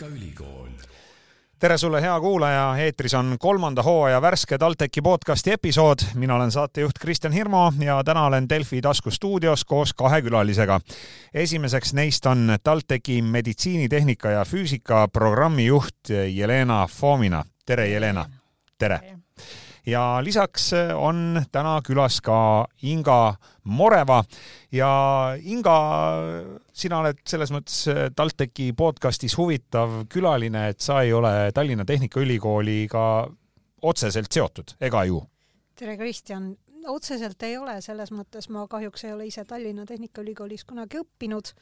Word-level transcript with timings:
Tehnikaülikool 0.00 0.68
tere 1.60 1.76
sulle, 1.78 2.00
hea 2.02 2.20
kuulaja, 2.20 2.76
eetris 2.80 3.14
on 3.14 3.36
kolmanda 3.38 3.82
hooaja 3.82 4.22
värske 4.22 4.58
TalTechi 4.58 5.02
podcasti 5.02 5.52
episood. 5.52 5.98
mina 6.14 6.34
olen 6.34 6.50
saatejuht 6.50 6.98
Kristjan 7.00 7.32
Hirmu 7.32 7.56
ja 7.84 8.04
täna 8.04 8.24
olen 8.24 8.48
Delfi 8.48 8.80
taskustuudios 8.80 9.64
koos 9.64 9.92
kahe 9.94 10.22
külalisega. 10.22 10.80
esimeseks 11.34 11.92
neist 11.94 12.26
on 12.26 12.56
TalTechi 12.62 13.22
meditsiinitehnika 13.22 14.30
ja 14.30 14.44
füüsika 14.44 15.08
programmijuht 15.08 16.08
Jelena 16.34 16.86
Fomina. 16.86 17.44
tere, 17.66 17.88
Jelena! 17.88 18.26
tere! 18.78 19.00
Ja 19.86 20.20
lisaks 20.24 20.70
on 20.94 21.40
täna 21.52 21.80
külas 21.86 22.20
ka 22.24 22.66
Inga 22.82 23.34
Moreva 23.64 24.22
ja 24.72 24.90
Inga, 25.42 25.76
sina 26.72 27.00
oled 27.04 27.20
selles 27.28 27.52
mõttes 27.54 27.84
TalTechi 28.16 28.72
podcastis 28.76 29.36
huvitav 29.38 30.04
külaline, 30.12 30.68
et 30.72 30.80
sa 30.80 31.02
ei 31.04 31.12
ole 31.12 31.50
Tallinna 31.54 31.84
Tehnikaülikooliga 31.84 33.04
otseselt 33.82 34.32
seotud, 34.32 34.76
ega 34.80 35.04
ju? 35.08 35.22
tere, 35.76 35.96
Kristjan! 35.96 36.52
otseselt 36.88 37.42
ei 37.44 37.58
ole, 37.60 37.76
selles 37.84 38.08
mõttes 38.14 38.48
ma 38.52 38.64
kahjuks 38.70 39.04
ei 39.04 39.12
ole 39.12 39.26
ise 39.28 39.44
Tallinna 39.44 39.84
Tehnikaülikoolis 39.88 40.64
kunagi 40.68 41.00
õppinud, 41.02 41.52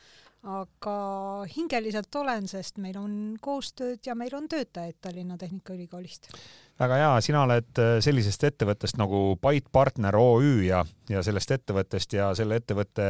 aga 0.46 0.94
hingeliselt 1.56 2.14
olen, 2.20 2.46
sest 2.50 2.78
meil 2.78 2.98
on 3.00 3.12
koostööd 3.42 4.06
ja 4.06 4.14
meil 4.18 4.34
on 4.38 4.46
töötajaid 4.50 5.00
Tallinna 5.02 5.38
Tehnikaülikoolist 5.40 6.30
väga 6.78 6.98
hea, 7.00 7.12
sina 7.24 7.42
oled 7.46 7.80
äh, 7.82 7.96
sellisest 8.04 8.44
ettevõttest 8.48 8.98
nagu 9.00 9.36
Byte 9.42 9.70
Partner 9.74 10.16
OÜ 10.18 10.62
ja, 10.66 10.84
ja 11.10 11.22
sellest 11.26 11.52
ettevõttest 11.56 12.14
ja 12.14 12.30
selle 12.38 12.60
ettevõtte 12.60 13.08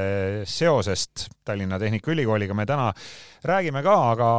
seosest 0.49 1.29
Tallinna 1.45 1.79
Tehnikaülikooliga 1.81 2.57
me 2.57 2.67
täna 2.69 2.89
räägime 3.49 3.83
ka, 3.85 3.97
aga 4.15 4.31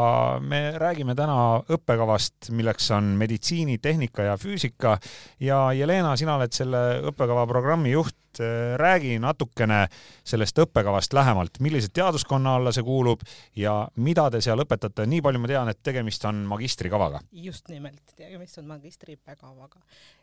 me 0.42 0.64
räägime 0.81 1.16
täna 1.17 1.59
õppekavast, 1.70 2.50
milleks 2.56 2.89
on 2.95 3.14
meditsiinitehnika 3.20 4.31
ja 4.31 4.38
füüsika. 4.38 4.98
Ja 5.39 5.70
Jelena, 5.78 6.16
sina 6.17 6.36
oled 6.39 6.56
selle 6.56 6.84
õppekava 7.11 7.45
programmi 7.50 7.94
juht 7.94 8.17
Äh, 8.40 8.78
räägi 8.78 9.18
natukene 9.20 9.88
sellest 10.23 10.59
õppekavast 10.64 11.14
lähemalt, 11.14 11.58
millise 11.59 11.90
teaduskonna 11.92 12.54
alla 12.56 12.72
see 12.72 12.86
kuulub 12.88 13.26
ja 13.59 13.73
mida 14.00 14.30
te 14.32 14.40
seal 14.40 14.64
õpetate, 14.64 15.04
nii 15.12 15.20
palju 15.26 15.42
ma 15.44 15.50
tean, 15.52 15.72
et 15.73 15.82
tegemist 15.84 16.23
on 16.30 16.40
magistrikavaga. 16.48 17.20
just 17.32 17.67
nimelt, 17.67 18.14
tegemist 18.16 18.62
on 18.62 18.70
magistriõppekavaga 18.70 19.82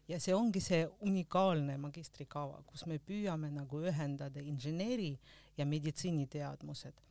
ja 0.09 0.21
see 0.21 0.35
ongi 0.35 0.63
see 0.65 0.87
unikaalne 1.05 1.77
magistrikava, 1.77 2.63
kus 2.67 2.87
me 2.87 2.97
püüame 2.97 3.51
nagu 3.53 3.83
ühendada 3.85 4.41
inseneeri 4.41 5.13
ja 5.59 5.67
meditsiiniteadmused. 5.67 7.05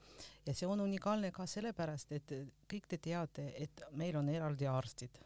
Ja 0.46 0.54
see 0.58 0.66
on 0.66 0.82
unikaalne 0.82 1.30
ka 1.32 1.46
sellepärast, 1.46 2.18
et 2.18 2.34
kõik 2.72 2.90
te 2.90 2.98
teate, 2.98 3.52
et 3.62 3.86
meil 3.92 4.18
on 4.18 4.30
eraldi 4.30 4.66
arstid, 4.66 5.22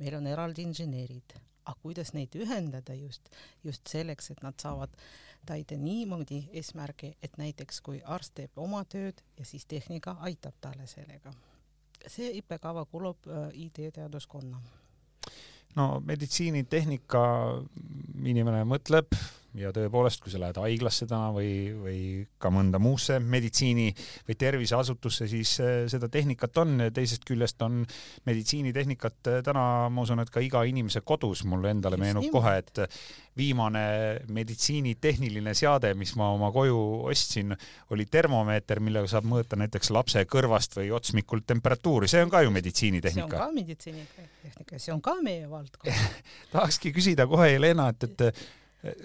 meil 0.00 0.18
on 0.18 0.26
eraldi 0.26 0.66
insenerid 0.66 1.38
aga 1.70 1.78
kuidas 1.82 2.12
neid 2.16 2.34
ühendada 2.38 2.94
just, 2.98 3.28
just 3.64 3.86
selleks, 3.88 4.30
et 4.32 4.42
nad 4.42 4.56
saavad 4.60 4.94
täida 5.46 5.76
niimoodi 5.80 6.42
eesmärgi, 6.56 7.14
et 7.22 7.38
näiteks 7.40 7.80
kui 7.84 8.02
arst 8.04 8.34
teeb 8.36 8.58
oma 8.60 8.82
tööd 8.84 9.22
ja 9.38 9.46
siis 9.48 9.66
tehnika 9.66 10.16
aitab 10.26 10.58
talle 10.60 10.86
sellega. 10.90 11.32
see 12.06 12.30
õppekava 12.40 12.86
kuulub 12.88 13.26
äh, 13.28 13.50
IT-teaduskonna. 13.52 14.60
no 15.76 15.86
meditsiinitehnika 16.04 17.22
inimene 18.24 18.64
mõtleb 18.64 19.16
ja 19.58 19.72
tõepoolest, 19.74 20.22
kui 20.22 20.32
sa 20.32 20.40
lähed 20.42 20.58
haiglasse 20.60 21.06
täna 21.10 21.30
või, 21.34 21.50
või 21.74 22.00
ka 22.40 22.52
mõnda 22.54 22.78
muusse 22.82 23.18
meditsiini 23.20 23.88
või 24.28 24.36
terviseasutusse, 24.38 25.26
siis 25.30 25.56
eh, 25.64 25.72
seda 25.90 26.10
tehnikat 26.12 26.60
on. 26.62 26.76
Teisest 26.94 27.26
küljest 27.26 27.62
on 27.66 27.82
meditsiinitehnikat 28.28 29.32
eh, 29.32 29.40
täna, 29.46 29.64
ma 29.90 30.06
usun, 30.06 30.22
et 30.22 30.30
ka 30.30 30.42
iga 30.44 30.62
inimese 30.68 31.02
kodus, 31.06 31.42
mulle 31.48 31.74
endale 31.74 31.98
Just 31.98 32.06
meenub 32.06 32.26
nii. 32.28 32.34
kohe, 32.36 32.54
et 32.62 32.84
viimane 33.40 33.82
meditsiinitehniline 34.28 35.54
seade, 35.56 35.92
mis 35.98 36.12
ma 36.18 36.30
oma 36.34 36.50
koju 36.54 36.78
ostsin, 37.10 37.54
oli 37.94 38.06
termomeeter, 38.10 38.82
millega 38.84 39.10
saab 39.10 39.26
mõõta 39.30 39.58
näiteks 39.58 39.90
lapse 39.94 40.24
kõrvast 40.30 40.76
või 40.78 40.90
otsmikult 40.94 41.46
temperatuuri, 41.50 42.10
see 42.10 42.22
on 42.26 42.30
ka 42.30 42.44
ju 42.44 42.54
meditsiinitehnika. 42.54 43.26
see 43.26 43.42
on 43.42 43.48
ka 43.48 43.50
meditsiinitehnika, 43.56 44.78
see 44.78 44.94
on 44.94 45.02
ka 45.04 45.16
meie 45.22 45.50
valdkond. 45.50 46.08
Tahakski 46.54 46.94
küsida 46.94 47.26
kohe, 47.30 47.52
Helena, 47.54 47.90
et, 47.94 48.08
et 48.10 48.59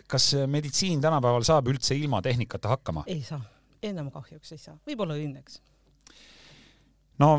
kas 0.08 0.32
meditsiin 0.48 1.02
tänapäeval 1.04 1.44
saab 1.48 1.68
üldse 1.72 1.96
ilma 1.96 2.22
tehnikata 2.22 2.76
hakkama? 2.76 3.04
ei 3.08 3.22
saa, 3.24 3.42
enam 3.84 4.12
kahjuks 4.12 4.56
ei 4.56 4.62
saa, 4.62 4.78
võib-olla 4.88 5.18
õnneks. 5.20 5.62
no 7.20 7.38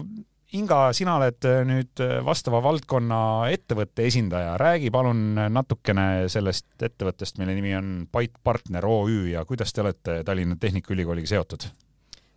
Inga, 0.54 0.92
sina 0.94 1.16
oled 1.18 1.42
nüüd 1.66 2.00
vastava 2.24 2.60
valdkonna 2.62 3.18
ettevõtte 3.50 4.04
esindaja, 4.06 4.52
räägi 4.60 4.92
palun 4.94 5.34
natukene 5.34 6.28
sellest 6.30 6.84
ettevõttest, 6.86 7.40
mille 7.40 7.56
nimi 7.56 7.74
on 7.74 7.88
Byte 8.12 8.38
Partner 8.46 8.86
OÜ 8.86 9.32
ja 9.32 9.42
kuidas 9.44 9.74
te 9.74 9.82
olete 9.82 10.20
Tallinna 10.24 10.54
Tehnikaülikooliga 10.60 11.32
seotud? 11.32 11.66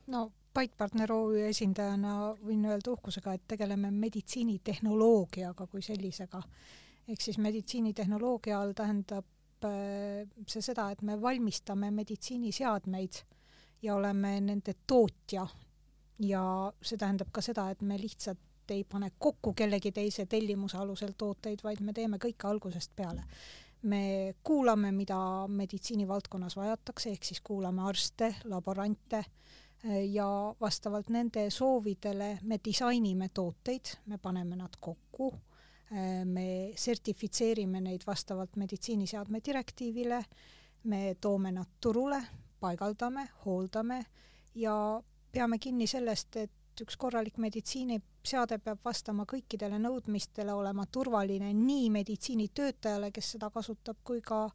no 0.09 0.25
Byte 0.57 0.73
Partner 0.77 1.13
OÜ 1.13 1.45
esindajana 1.51 2.33
võin 2.41 2.65
öelda 2.65 2.95
uhkusega, 2.95 3.35
et 3.37 3.45
tegeleme 3.47 3.91
meditsiinitehnoloogiaga 3.93 5.67
kui 5.69 5.85
sellisega. 5.85 6.41
ehk 7.07 7.21
siis 7.21 7.37
meditsiinitehnoloogia 7.37 8.57
all 8.59 8.73
tähendab 8.73 9.25
äh, 9.25 9.38
see 9.67 10.61
seda, 10.61 10.89
et 10.91 11.01
me 11.01 11.17
valmistame 11.21 11.91
meditsiiniseadmeid 11.91 13.23
ja 13.81 13.95
oleme 13.95 14.39
nende 14.41 14.75
tootja 14.87 15.47
ja 16.19 16.43
see 16.81 16.97
tähendab 16.99 17.31
ka 17.31 17.41
seda, 17.41 17.69
et 17.71 17.81
me 17.81 17.97
lihtsalt 17.99 18.39
ei 18.69 18.83
pane 18.83 19.11
kokku 19.17 19.53
kellegi 19.57 19.91
teise 19.91 20.27
tellimuse 20.29 20.77
alusel 20.77 21.15
tooteid, 21.17 21.63
vaid 21.63 21.81
me 21.81 21.93
teeme 21.93 22.19
kõike 22.21 22.47
algusest 22.47 22.95
peale. 22.95 23.23
me 23.81 24.35
kuulame, 24.43 24.91
mida 24.91 25.47
meditsiinivaldkonnas 25.47 26.57
vajatakse, 26.59 27.13
ehk 27.15 27.23
siis 27.23 27.39
kuulame 27.41 27.81
arste, 27.87 28.35
laborante 28.43 29.21
äh, 29.23 30.03
ja 30.11 30.27
vastavalt 30.61 31.09
nende 31.09 31.49
soovidele 31.49 32.39
me 32.43 32.59
disainime 32.65 33.29
tooteid, 33.33 33.95
me 34.05 34.17
paneme 34.17 34.55
nad 34.55 34.75
kokku 34.79 35.31
Äh, 35.31 35.48
me 36.25 36.71
sertifitseerime 36.77 37.81
neid 37.81 38.03
vastavalt 38.07 38.55
meditsiiniseadme 38.61 39.41
direktiivile, 39.45 40.19
me 40.83 41.15
toome 41.21 41.51
nad 41.51 41.71
turule, 41.81 42.21
paigaldame, 42.59 43.27
hooldame 43.45 44.03
ja 44.55 44.75
peame 45.31 45.57
kinni 45.59 45.87
sellest, 45.87 46.35
et 46.35 46.83
üks 46.83 46.97
korralik 46.97 47.37
meditsiiniseade 47.41 48.59
peab 48.63 48.85
vastama 48.85 49.25
kõikidele 49.29 49.79
nõudmistele, 49.81 50.53
olema 50.53 50.85
turvaline 50.85 51.51
nii 51.53 51.89
meditsiinitöötajale, 51.97 53.11
kes 53.11 53.33
seda 53.35 53.49
kasutab, 53.53 53.99
kui 54.03 54.21
ka 54.21 54.45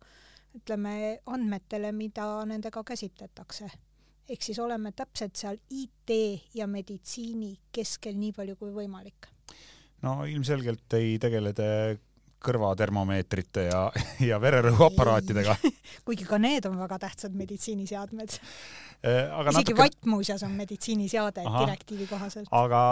ütleme, 0.54 1.18
andmetele, 1.26 1.92
mida 1.92 2.28
nendega 2.46 2.84
käsitletakse. 2.84 3.70
ehk 4.28 4.42
siis 4.42 4.58
oleme 4.58 4.92
täpselt 4.92 5.36
seal 5.36 5.58
IT 5.70 6.10
ja 6.54 6.66
meditsiini 6.66 7.58
keskel 7.72 8.16
nii 8.16 8.32
palju 8.32 8.56
kui 8.56 8.70
võimalik 8.72 9.33
no 10.04 10.18
ilmselgelt 10.28 10.98
ei 11.00 11.16
tegele 11.22 11.54
te 11.56 11.68
kõrvatermomeetrite 12.44 13.68
ja, 13.70 13.82
ja 14.30 14.38
vererõhuaparaatidega 14.42 15.56
kuigi 16.06 16.26
ka 16.28 16.38
need 16.42 16.66
on 16.68 16.78
väga 16.82 16.98
tähtsad 17.06 17.36
meditsiiniseadmed 17.38 18.34
äh, 18.36 19.30
aga 19.32 19.54
isegi 19.54 19.72
natuke... 19.72 19.78
vatt 19.80 20.10
muuseas 20.10 20.44
on 20.46 20.56
meditsiiniseade 20.58 21.44
Aha. 21.46 21.64
direktiivi 21.64 22.08
kohaselt. 22.10 22.50
aga, 22.52 22.82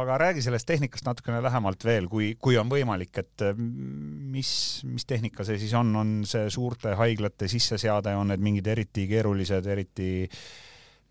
aga 0.00 0.18
räägi 0.24 0.44
sellest 0.46 0.68
tehnikast 0.70 1.06
natukene 1.08 1.42
lähemalt 1.44 1.86
veel, 1.86 2.08
kui, 2.10 2.32
kui 2.40 2.58
on 2.60 2.70
võimalik, 2.72 3.14
et 3.22 3.46
äh, 3.46 3.54
mis, 3.58 4.50
mis 4.88 5.06
tehnika 5.08 5.46
see 5.46 5.60
siis 5.62 5.76
on, 5.78 5.94
on 5.98 6.16
see 6.28 6.48
suurte 6.52 6.96
haiglate 6.98 7.50
sisseseade, 7.50 8.16
on 8.18 8.32
need 8.32 8.42
mingid 8.44 8.74
eriti 8.74 9.06
keerulised, 9.10 9.70
eriti 9.76 10.10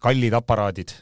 kallid 0.03 0.35
aparaadid? 0.37 0.93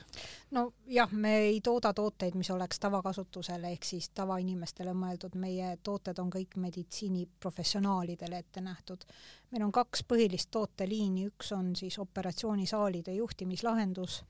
Nojah, 0.56 1.12
me 1.12 1.38
ei 1.38 1.60
tooda 1.64 1.92
tooteid, 1.94 2.36
mis 2.40 2.50
oleks 2.52 2.80
tavakasutusele 2.80 3.72
ehk 3.76 3.84
siis 3.88 4.10
tavainimestele 4.16 4.94
mõeldud, 4.96 5.36
meie 5.40 5.76
tooted 5.84 6.20
on 6.24 6.32
kõik 6.34 6.58
meditsiiniprofessionaalidele 6.62 8.40
ette 8.44 8.64
nähtud. 8.64 9.06
meil 9.52 9.64
on 9.64 9.72
kaks 9.72 10.04
põhilist 10.08 10.52
tooteliini, 10.52 11.28
üks 11.32 11.52
on 11.56 11.76
siis 11.76 12.00
operatsioonisaalide 12.00 13.14
juhtimislahendus, 13.14 14.24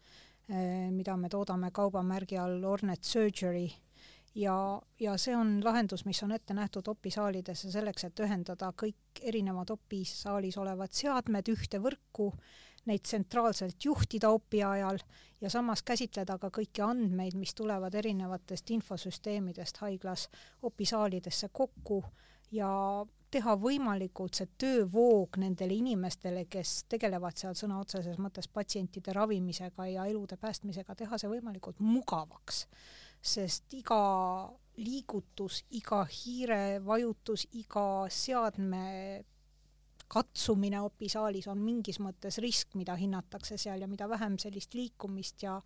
eh, 0.49 0.91
mida 0.91 1.17
me 1.17 1.29
toodame 1.29 1.71
kaubamärgi 1.71 2.37
all 2.37 2.63
Ornet 2.63 3.03
Surgery. 3.03 3.69
Ja, 4.35 4.81
ja 4.99 5.17
see 5.17 5.35
on 5.35 5.61
lahendus, 5.63 6.05
mis 6.05 6.23
on 6.23 6.31
ette 6.31 6.53
nähtud 6.53 6.87
opisaalidesse 6.87 7.71
selleks, 7.71 8.03
et 8.03 8.19
ühendada 8.19 8.73
kõik 8.75 9.21
erinevad 9.21 9.69
opisaalis 9.69 10.57
olevad 10.57 10.91
seadmed 10.91 11.47
ühte 11.47 11.79
võrku 11.79 12.33
neid 12.85 13.03
tsentraalselt 13.05 13.85
juhtida 13.85 14.29
opi 14.29 14.63
ajal 14.63 14.99
ja 15.41 15.49
samas 15.49 15.83
käsitleda 15.83 16.37
ka 16.41 16.49
kõiki 16.53 16.83
andmeid, 16.85 17.35
mis 17.37 17.53
tulevad 17.57 17.95
erinevatest 17.95 18.69
infosüsteemidest 18.77 19.81
haiglas 19.83 20.27
opisaalidesse 20.63 21.49
kokku 21.53 22.03
ja 22.51 22.69
teha 23.31 23.55
võimalikult 23.59 24.37
see 24.37 24.47
töövoog 24.61 25.39
nendele 25.41 25.75
inimestele, 25.75 26.45
kes 26.49 26.85
tegelevad 26.91 27.37
seal 27.37 27.55
sõna 27.57 27.79
otseses 27.83 28.19
mõttes 28.21 28.47
patsientide 28.47 29.15
ravimisega 29.15 29.87
ja 29.91 30.05
elude 30.07 30.37
päästmisega, 30.39 30.95
teha 30.95 31.19
see 31.19 31.31
võimalikult 31.31 31.81
mugavaks. 31.83 32.65
Sest 33.25 33.73
iga 33.73 33.99
liigutus, 34.77 35.63
iga 35.75 36.03
hiire 36.05 36.79
vajutus, 36.85 37.47
iga 37.57 38.05
seadme 38.11 38.85
katsumine 40.15 40.79
opisaalis 40.85 41.49
on 41.51 41.59
mingis 41.59 41.99
mõttes 41.99 42.39
risk, 42.43 42.77
mida 42.79 42.95
hinnatakse 42.95 43.57
seal 43.59 43.83
ja 43.83 43.89
mida 43.91 44.07
vähem 44.09 44.39
sellist 44.41 44.73
liikumist 44.77 45.43
ja 45.43 45.59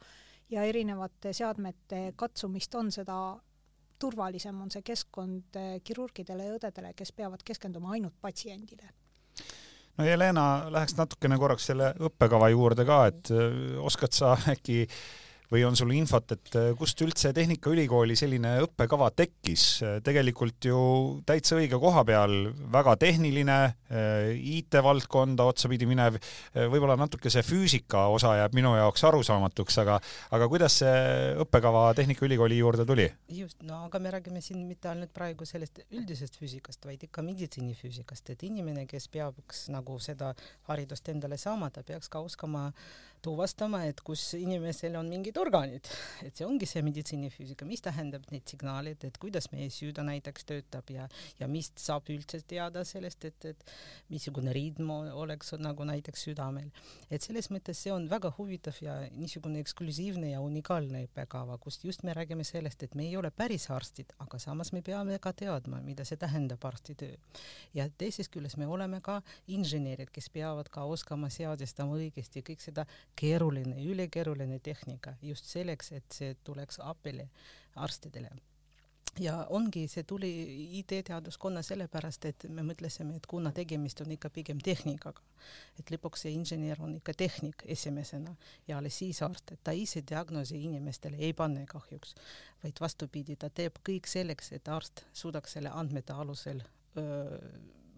ja 0.50 0.63
erinevate 0.66 1.30
seadmete 1.34 2.13
katsumist 2.18 2.74
on, 2.75 2.88
seda 2.92 3.18
turvalisem 4.01 4.62
on 4.63 4.72
see 4.74 4.81
keskkond 4.81 5.60
kirurgidele 5.86 6.48
ja 6.48 6.56
õdedele, 6.56 6.96
kes 6.98 7.12
peavad 7.13 7.44
keskenduma 7.46 7.94
ainult 7.94 8.16
patsiendile. 8.22 8.90
No 10.00 10.07
Jelena, 10.07 10.46
läheks 10.72 10.96
natukene 10.98 11.38
korraks 11.38 11.68
selle 11.69 11.92
õppekava 12.07 12.50
juurde 12.54 12.86
ka, 12.88 13.00
et 13.12 13.31
oskad 13.84 14.16
sa 14.16 14.34
äkki 14.56 14.86
või 15.50 15.63
on 15.66 15.78
sul 15.78 15.92
infot, 15.98 16.36
et 16.36 16.56
äh, 16.57 16.69
kust 16.78 17.00
üldse 17.01 17.31
Tehnikaülikooli 17.34 18.16
selline 18.18 18.56
õppekava 18.66 19.10
tekkis? 19.16 19.66
tegelikult 20.06 20.68
ju 20.69 20.80
täitsa 21.28 21.57
õige 21.57 21.80
koha 21.81 22.04
peal, 22.06 22.36
väga 22.74 22.96
tehniline, 23.01 23.57
äh, 23.90 24.30
IT-valdkonda 24.60 25.48
otsapidi 25.50 25.88
minev, 25.90 26.19
äh, 26.19 26.68
võib-olla 26.69 26.98
natuke 27.00 27.31
see 27.34 27.44
füüsika 27.46 28.06
osa 28.13 28.36
jääb 28.40 28.57
minu 28.57 28.75
jaoks 28.78 29.06
arusaamatuks, 29.10 29.80
aga 29.84 29.98
aga 30.38 30.50
kuidas 30.51 30.80
see 30.84 31.34
õppekava 31.46 31.88
Tehnikaülikooli 31.98 32.62
juurde 32.62 32.86
tuli? 32.90 33.10
just, 33.34 33.62
no 33.66 33.84
aga 33.88 34.01
me 34.04 34.13
räägime 34.13 34.44
siin 34.46 34.62
mitte 34.69 34.92
ainult 34.94 35.13
praegu 35.16 35.48
sellest 35.50 35.81
üldisest 35.90 36.38
füüsikast, 36.38 36.86
vaid 36.86 37.10
ikka 37.10 37.25
meditsiinifüüsikast, 37.25 38.36
et 38.36 38.46
inimene, 38.46 38.86
kes 38.90 39.10
peaks 39.10 39.68
nagu 39.74 39.98
seda 40.04 40.36
haridust 40.69 41.10
endale 41.10 41.42
saama, 41.42 41.72
ta 41.74 41.81
peaks 41.86 42.10
ka 42.12 42.22
oskama 42.22 42.68
äh, 42.69 43.08
tuvastama, 43.24 43.81
et 43.89 44.00
kus 44.06 44.21
inimesel 44.38 44.95
on 45.00 45.10
mingid 45.12 45.38
organid, 45.42 45.88
et 46.25 46.36
see 46.38 46.45
ongi 46.48 46.68
see 46.69 46.83
meditsiinifüüsika, 46.86 47.68
mis 47.68 47.83
tähendab 47.83 48.25
need 48.31 48.48
signaalid, 48.50 49.04
et 49.07 49.18
kuidas 49.21 49.50
meie 49.54 49.69
süda 49.74 50.04
näiteks 50.07 50.48
töötab 50.50 50.89
ja, 50.94 51.07
ja 51.39 51.50
mis 51.51 51.71
saab 51.80 52.10
üldse 52.13 52.42
teada 52.48 52.86
sellest, 52.88 53.25
et, 53.27 53.50
et 53.51 53.66
missugune 54.13 54.54
ritm 54.56 54.92
oleks 54.92 55.54
nagu 55.60 55.88
näiteks 55.88 56.27
südamel. 56.30 56.69
et 57.10 57.25
selles 57.25 57.50
mõttes 57.51 57.81
see 57.83 57.94
on 57.94 58.07
väga 58.10 58.31
huvitav 58.38 58.80
ja 58.83 58.95
niisugune 59.16 59.60
eksklusiivne 59.63 60.31
ja 60.31 60.42
unikaalne 60.42 61.04
õppekava, 61.07 61.60
kus 61.60 61.81
just 61.83 62.04
me 62.07 62.15
räägime 62.15 62.48
sellest, 62.48 62.83
et 62.83 62.95
me 62.95 63.07
ei 63.07 63.18
ole 63.18 63.31
päris 63.31 63.69
arstid, 63.74 64.13
aga 64.24 64.39
samas 64.39 64.72
me 64.75 64.81
peame 64.86 65.19
ka 65.19 65.33
teadma, 65.33 65.81
mida 65.83 66.06
see 66.07 66.19
tähendab 66.19 66.63
arsti 66.65 66.95
töö. 66.95 67.15
ja 67.74 67.89
teisest 67.89 68.31
küljest 68.33 68.57
me 68.57 68.68
oleme 68.68 69.01
ka 69.01 69.19
insenerid, 69.48 70.12
kes 70.13 70.30
peavad 70.33 70.69
ka 70.72 70.86
oskama 70.88 71.30
seadistama 71.33 71.98
õigesti 72.00 72.44
kõik 72.45 72.63
seda 72.63 72.86
keeruline, 73.15 73.81
ülikeeruline 73.83 74.59
tehnika 74.59 75.15
just 75.21 75.45
selleks, 75.45 75.91
et 75.91 76.11
see 76.13 76.35
tuleks 76.44 76.79
abile 76.83 77.29
arstidele. 77.75 78.31
Ja 79.19 79.47
ongi, 79.50 79.88
see 79.89 80.03
tuli 80.07 80.29
IT-teaduskonna 80.79 81.63
sellepärast, 81.65 82.25
et 82.29 82.45
me 82.53 82.61
mõtlesime, 82.63 83.15
et 83.17 83.25
kuna 83.27 83.51
tegemist 83.56 84.03
on 84.03 84.11
ikka 84.13 84.29
pigem 84.31 84.61
tehnikaga, 84.63 85.23
et 85.81 85.89
lõpuks 85.91 86.23
see 86.23 86.35
insener 86.38 86.79
on 86.85 86.94
ikka 87.00 87.15
tehnik 87.17 87.65
esimesena 87.65 88.35
ja 88.67 88.77
alles 88.77 89.00
siis 89.01 89.19
arst, 89.25 89.51
et 89.51 89.63
ta 89.63 89.73
ise 89.75 90.03
diagnoosi 90.07 90.62
inimestele 90.69 91.17
ei 91.17 91.33
pane 91.33 91.65
kahjuks, 91.67 92.13
vaid 92.63 92.79
vastupidi, 92.79 93.35
ta 93.35 93.50
teeb 93.50 93.81
kõik 93.89 94.07
selleks, 94.07 94.53
et 94.55 94.71
arst 94.71 95.03
suudaks 95.12 95.57
selle 95.57 95.73
andmete 95.73 96.13
alusel 96.13 96.62
öö, 97.01 97.41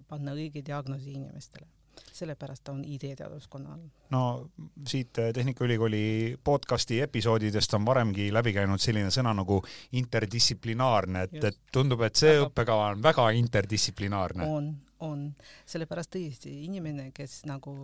panna 0.07 0.33
õige 0.37 0.63
diagnoosi 0.65 1.19
inimestele 1.19 1.67
sellepärast 2.13 2.63
ta 2.63 2.75
on 2.75 2.83
ID-teaduskonna 2.85 3.73
all. 3.73 3.87
no 4.09 4.49
siit 4.87 5.17
eh, 5.17 5.31
Tehnikaülikooli 5.33 6.37
podcasti 6.43 7.01
episoodidest 7.01 7.73
on 7.73 7.85
varemgi 7.85 8.29
läbi 8.33 8.53
käinud 8.53 8.81
selline 8.81 9.11
sõna 9.13 9.33
nagu 9.37 9.61
interdistsiplinaarne, 9.91 11.27
et, 11.27 11.43
et 11.51 11.59
tundub, 11.71 12.01
et 12.07 12.15
see 12.15 12.35
väga... 12.35 12.47
õppekava 12.47 12.87
on 12.95 13.03
väga 13.03 13.29
interdistsiplinaarne. 13.41 14.47
on, 14.47 14.71
on, 15.07 15.27
sellepärast 15.65 16.13
tõesti 16.15 16.55
inimene, 16.65 17.11
kes 17.15 17.41
nagu 17.49 17.75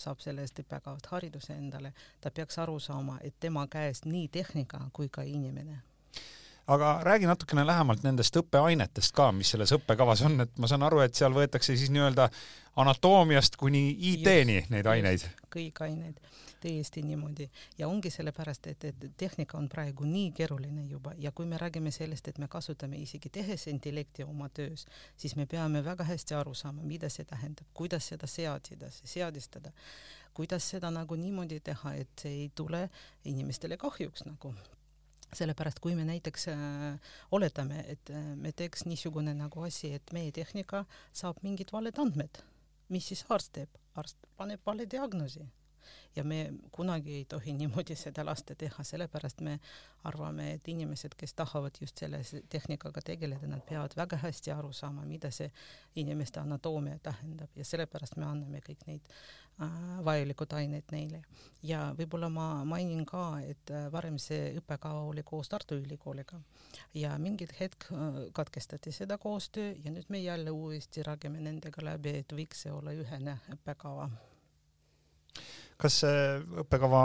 saab 0.00 0.22
sellest 0.24 0.64
õppekavast 0.64 1.12
hariduse 1.12 1.54
endale, 1.56 1.94
ta 2.20 2.30
peaks 2.34 2.58
aru 2.58 2.78
saama, 2.80 3.20
et 3.24 3.36
tema 3.40 3.66
käes 3.70 4.04
nii 4.06 4.28
tehnika 4.28 4.86
kui 4.92 5.08
ka 5.12 5.26
inimene 5.26 5.82
aga 6.70 7.00
räägi 7.02 7.26
natukene 7.26 7.64
lähemalt 7.66 8.04
nendest 8.06 8.36
õppeainetest 8.38 9.14
ka, 9.14 9.30
mis 9.34 9.50
selles 9.54 9.72
õppekavas 9.74 10.22
on, 10.26 10.44
et 10.44 10.58
ma 10.62 10.68
saan 10.70 10.86
aru, 10.86 11.00
et 11.02 11.18
seal 11.18 11.34
võetakse 11.34 11.74
siis 11.74 11.90
nii-öelda 11.90 12.28
anatoomiast 12.78 13.58
kuni 13.58 13.88
IT-ni 14.12 14.60
neid 14.70 14.86
aineid. 14.86 15.26
kõik 15.50 15.82
ained, 15.82 16.20
täiesti 16.62 17.02
niimoodi. 17.02 17.48
Ja 17.78 17.88
ongi 17.88 18.10
sellepärast, 18.14 18.70
et, 18.70 18.84
et 18.84 19.06
tehnika 19.18 19.58
on 19.58 19.66
praegu 19.68 20.06
nii 20.06 20.30
keeruline 20.36 20.86
juba. 20.86 21.12
Ja 21.18 21.32
kui 21.32 21.46
me 21.46 21.58
räägime 21.58 21.90
sellest, 21.90 22.28
et 22.28 22.38
me 22.38 22.48
kasutame 22.48 23.02
isegi 23.02 23.28
tehisintellekti 23.34 24.22
oma 24.24 24.48
töös, 24.48 24.86
siis 25.16 25.34
me 25.36 25.46
peame 25.46 25.84
väga 25.84 26.06
hästi 26.06 26.38
aru 26.38 26.54
saama, 26.54 26.86
mida 26.86 27.10
see 27.10 27.26
tähendab, 27.26 27.66
kuidas 27.74 28.12
seda 28.14 28.30
seadida, 28.30 28.90
seadistada, 28.90 29.72
kuidas 30.34 30.70
seda 30.70 30.90
nagu 30.94 31.18
niimoodi 31.18 31.60
teha, 31.60 31.94
et 31.94 32.14
see 32.22 32.44
ei 32.44 32.52
tule 32.54 32.88
inimestele 33.24 33.76
kahjuks 33.76 34.30
nagu 34.30 34.54
sellepärast 35.36 35.80
kui 35.80 35.94
me 35.94 36.04
näiteks 36.04 36.48
äh, 36.48 37.12
oletame, 37.30 37.84
et 37.88 38.10
äh, 38.10 38.32
me 38.36 38.52
teeks 38.52 38.84
niisugune 38.88 39.34
nagu 39.34 39.62
asi, 39.66 39.94
et 39.94 40.12
meie 40.12 40.32
tehnika 40.32 40.84
saab 41.12 41.42
mingid 41.46 41.72
valed 41.72 41.98
andmed, 42.02 42.42
mis 42.88 43.12
siis 43.12 43.24
arst 43.28 43.54
teeb? 43.58 43.80
arst 43.98 44.28
paneb 44.38 44.60
vale 44.66 44.86
diagnoosi. 44.90 45.42
Ja 46.16 46.24
me 46.24 46.52
kunagi 46.72 47.14
ei 47.14 47.24
tohi 47.24 47.52
niimoodi 47.52 47.96
seda 47.96 48.22
lasta 48.26 48.54
teha, 48.54 48.84
sellepärast 48.84 49.40
me 49.46 49.56
arvame, 50.06 50.52
et 50.54 50.68
inimesed, 50.68 51.16
kes 51.18 51.34
tahavad 51.34 51.78
just 51.80 51.98
selle 51.98 52.20
tehnikaga 52.48 53.02
tegeleda, 53.02 53.48
nad 53.50 53.62
peavad 53.66 53.96
väga 53.96 54.20
hästi 54.22 54.54
aru 54.54 54.72
saama, 54.76 55.02
mida 55.08 55.30
see 55.34 55.50
inimeste 56.02 56.40
anatoomia 56.40 56.98
tähendab. 57.02 57.50
Ja 57.56 57.66
sellepärast 57.66 58.18
me 58.20 58.28
anname 58.28 58.62
kõik 58.66 58.86
neid 58.86 59.10
vajalikud 60.04 60.52
ained 60.56 60.92
neile. 60.92 61.22
ja 61.62 61.90
võib-olla 61.96 62.30
ma 62.32 62.64
mainin 62.64 63.04
ka, 63.06 63.40
et 63.44 63.70
äh, 63.70 63.90
varem 63.92 64.16
see 64.18 64.54
õppekava 64.60 65.02
oli 65.10 65.22
koos 65.26 65.48
Tartu 65.48 65.76
Ülikooliga 65.76 66.40
ja 66.94 67.18
mingil 67.18 67.52
hetk 67.58 67.90
äh, 67.92 68.22
katkestati 68.32 68.92
seda 68.92 69.18
koostöö 69.18 69.74
ja 69.84 69.92
nüüd 69.92 70.08
me 70.08 70.22
jälle 70.22 70.50
uuesti 70.50 71.04
räägime 71.04 71.40
nendega 71.44 71.84
läbi, 71.84 72.16
et 72.22 72.32
võiks 72.32 72.64
see 72.64 72.72
olla 72.72 72.96
ühene 72.96 73.36
õppekava 73.52 74.08
kas 75.80 76.00
see 76.02 76.24
õppekava 76.64 77.02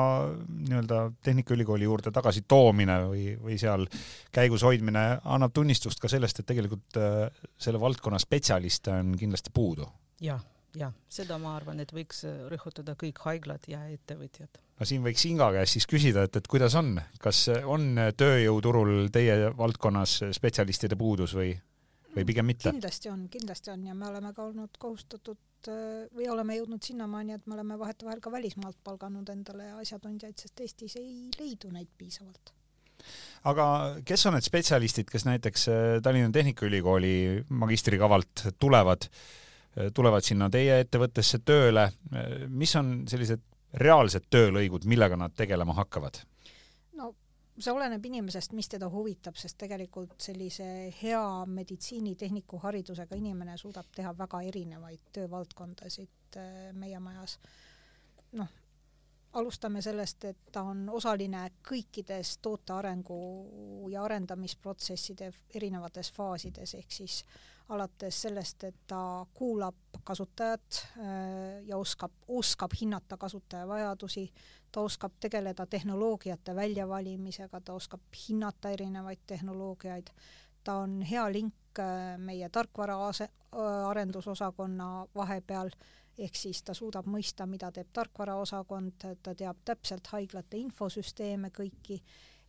nii-öelda 0.48 1.02
Tehnikaülikooli 1.24 1.88
juurde 1.88 2.12
tagasi 2.16 2.46
toomine 2.48 2.98
või, 3.10 3.28
või 3.42 3.60
seal 3.60 3.88
käigus 4.36 4.66
hoidmine 4.68 5.06
annab 5.24 5.54
tunnistust 5.56 6.02
ka 6.02 6.12
sellest, 6.12 6.40
et 6.40 6.50
tegelikult 6.52 7.00
äh, 7.00 7.46
selle 7.58 7.80
valdkonna 7.82 8.20
spetsialiste 8.22 8.96
on 8.96 9.16
kindlasti 9.20 9.54
puudu 9.56 9.88
ja,? 10.22 10.36
jah, 10.36 10.44
jah, 10.80 10.94
seda 11.10 11.38
ma 11.42 11.56
arvan, 11.56 11.80
et 11.84 11.94
võiks 11.96 12.24
rõhutada 12.52 12.96
kõik 13.00 13.22
haiglad 13.26 13.68
ja 13.72 13.84
ettevõtjad. 13.94 14.60
no 14.80 14.90
siin 14.90 15.04
võiks 15.06 15.26
Inga 15.30 15.52
käest 15.56 15.78
siis 15.78 15.88
küsida, 15.90 16.26
et, 16.28 16.36
et 16.36 16.48
kuidas 16.52 16.76
on, 16.80 16.96
kas 17.22 17.48
on 17.64 17.96
tööjõuturul 18.18 19.10
teie 19.14 19.52
valdkonnas 19.58 20.22
spetsialistide 20.36 21.00
puudus 21.00 21.36
või, 21.38 21.56
või 22.16 22.28
pigem 22.28 22.52
mitte? 22.52 22.72
kindlasti 22.72 23.12
on, 23.12 23.28
kindlasti 23.32 23.74
on 23.74 23.88
ja 23.88 23.98
me 23.98 24.10
oleme 24.12 24.34
ka 24.36 24.50
olnud 24.50 24.80
kohustatud 24.80 25.40
Äh, 25.72 26.06
või 26.16 26.28
oleme 26.30 26.58
jõudnud 26.60 26.84
sinnamaani, 26.84 27.38
et 27.38 27.48
me 27.48 27.56
oleme 27.58 27.78
vahetevahel 27.80 28.22
ka 28.24 28.32
välismaalt 28.34 28.78
palganud 28.86 29.30
endale 29.34 29.72
asjatundjaid, 29.80 30.38
sest 30.38 30.62
Eestis 30.62 30.98
ei 31.00 31.30
leidu 31.40 31.72
neid 31.74 31.90
piisavalt. 31.98 32.54
aga 33.46 33.66
kes 34.06 34.26
on 34.26 34.34
need 34.34 34.46
spetsialistid, 34.46 35.10
kes 35.12 35.26
näiteks 35.28 35.68
äh, 35.70 35.80
Tallinna 36.04 36.32
Tehnikaülikooli 36.34 37.46
magistrikavalt 37.50 38.48
tulevad, 38.60 39.10
äh, 39.10 39.45
tulevad 39.94 40.24
sinna 40.24 40.50
teie 40.50 40.80
ettevõttesse 40.84 41.42
tööle, 41.44 41.90
mis 42.48 42.76
on 42.80 42.94
sellised 43.12 43.42
reaalsed 43.82 44.30
töölõigud, 44.32 44.86
millega 44.88 45.18
nad 45.20 45.36
tegelema 45.36 45.76
hakkavad? 45.76 46.22
see 47.60 47.72
oleneb 47.72 48.04
inimesest, 48.06 48.52
mis 48.56 48.68
teda 48.72 48.90
huvitab, 48.92 49.38
sest 49.40 49.58
tegelikult 49.62 50.20
sellise 50.22 50.66
hea 51.02 51.24
meditsiinitehniku 51.48 52.60
haridusega 52.66 53.16
inimene 53.16 53.58
suudab 53.58 53.88
teha 53.96 54.12
väga 54.18 54.42
erinevaid 54.50 55.06
töövaldkondasid 55.16 56.38
äh, 56.42 56.52
meie 56.76 57.00
majas. 57.00 57.38
noh, 58.36 58.52
alustame 59.40 59.82
sellest, 59.82 60.26
et 60.26 60.52
ta 60.52 60.66
on 60.68 60.90
osaline 60.92 61.46
kõikides 61.68 62.38
toote 62.42 62.74
arengu 62.76 63.20
ja 63.92 64.04
arendamisprotsesside 64.04 65.32
erinevates 65.56 66.12
faasides, 66.12 66.76
ehk 66.76 66.92
siis 66.92 67.22
alates 67.70 68.22
sellest, 68.22 68.64
et 68.64 68.76
ta 68.88 69.26
kuulab 69.34 69.76
kasutajat 70.04 70.82
äh, 70.98 71.06
ja 71.66 71.78
oskab, 71.78 72.12
oskab 72.28 72.72
hinnata 72.82 73.18
kasutaja 73.18 73.68
vajadusi, 73.68 74.28
ta 74.72 74.82
oskab 74.82 75.14
tegeleda 75.20 75.66
tehnoloogiate 75.66 76.56
väljavalimisega, 76.56 77.62
ta 77.62 77.74
oskab 77.74 78.02
hinnata 78.28 78.70
erinevaid 78.70 79.24
tehnoloogiaid, 79.28 80.12
ta 80.64 80.78
on 80.84 81.02
hea 81.02 81.26
link 81.32 81.80
äh, 81.80 82.18
meie 82.18 82.50
tarkvara 82.50 82.98
äh, 83.10 83.30
arendusosakonna 83.90 85.08
vahepeal, 85.16 85.70
ehk 86.18 86.36
siis 86.36 86.62
ta 86.64 86.74
suudab 86.74 87.10
mõista, 87.12 87.48
mida 87.50 87.72
teeb 87.72 87.90
tarkvaraosakond, 87.94 89.10
ta 89.24 89.36
teab 89.36 89.66
täpselt 89.66 90.08
haiglate 90.14 90.58
infosüsteeme 90.62 91.52
kõiki, 91.56 92.00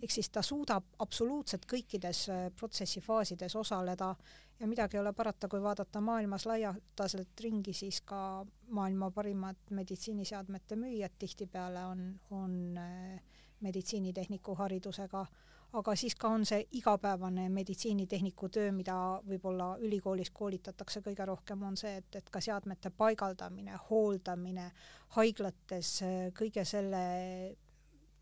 ehk 0.02 0.12
siis 0.12 0.28
ta 0.30 0.42
suudab 0.42 0.84
absoluutselt 0.98 1.64
kõikides 1.70 2.26
äh, 2.32 2.42
protsessifaasides 2.56 3.56
osaleda 3.56 4.14
ja 4.60 4.66
midagi 4.66 4.96
ei 4.96 5.00
ole 5.00 5.12
parata, 5.12 5.48
kui 5.48 5.62
vaadata 5.62 6.00
maailmas 6.00 6.46
laialdaselt 6.46 7.40
ringi, 7.40 7.72
siis 7.72 8.00
ka 8.00 8.44
maailma 8.68 9.10
parimad 9.10 9.70
meditsiiniseadmete 9.70 10.76
müüjad 10.76 11.16
tihtipeale 11.18 11.84
on, 11.86 12.06
on 12.30 12.78
äh, 12.78 13.20
meditsiinitehniku 13.60 14.54
haridusega, 14.54 15.26
aga 15.72 15.94
siis 15.96 16.14
ka 16.14 16.28
on 16.28 16.44
see 16.48 16.62
igapäevane 16.78 17.48
meditsiinitehniku 17.52 18.48
töö, 18.52 18.72
mida 18.72 18.96
võib-olla 19.26 19.74
ülikoolis 19.82 20.30
koolitatakse 20.30 21.00
kõige 21.04 21.26
rohkem, 21.26 21.62
on 21.62 21.76
see, 21.76 21.96
et, 22.00 22.20
et 22.20 22.30
ka 22.30 22.40
seadmete 22.40 22.92
paigaldamine, 22.96 23.78
hooldamine 23.90 24.70
haiglates, 25.16 25.98
kõige 26.36 26.64
selle 26.68 27.02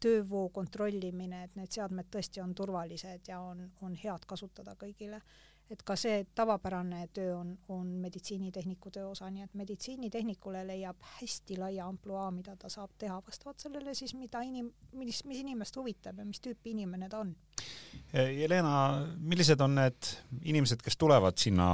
töövoo 0.05 0.49
kontrollimine, 0.53 1.45
et 1.47 1.57
need 1.57 1.73
seadmed 1.73 2.11
tõesti 2.13 2.43
on 2.45 2.55
turvalised 2.55 3.29
ja 3.31 3.41
on, 3.41 3.65
on 3.87 3.97
head 3.97 4.27
kasutada 4.29 4.77
kõigile 4.81 5.21
et 5.71 5.83
ka 5.87 5.97
see 5.97 6.25
tavapärane 6.37 7.07
töö 7.17 7.37
on, 7.39 7.55
on 7.73 7.87
meditsiinitehniku 8.05 8.91
töö 8.93 9.09
osa, 9.09 9.31
nii 9.33 9.47
et 9.47 9.55
meditsiinitehnikule 9.57 10.61
leiab 10.69 11.01
hästi 11.21 11.57
laia 11.61 11.87
ampluaa, 11.89 12.29
mida 12.35 12.57
ta 12.61 12.69
saab 12.73 12.93
teha 13.01 13.17
vastavalt 13.27 13.65
sellele 13.65 13.95
siis, 13.97 14.15
mida 14.19 14.43
inim-, 14.45 14.73
mis, 14.93 15.23
mis 15.25 15.41
inimest 15.41 15.77
huvitab 15.81 16.21
ja 16.21 16.29
mis 16.29 16.43
tüüpi 16.45 16.75
inimene 16.77 17.09
ta 17.09 17.23
on. 17.25 17.33
Jelena, 18.15 18.75
millised 19.19 19.61
on 19.65 19.75
need 19.79 20.11
inimesed, 20.45 20.83
kes 20.85 20.99
tulevad 21.01 21.39
sinna 21.41 21.67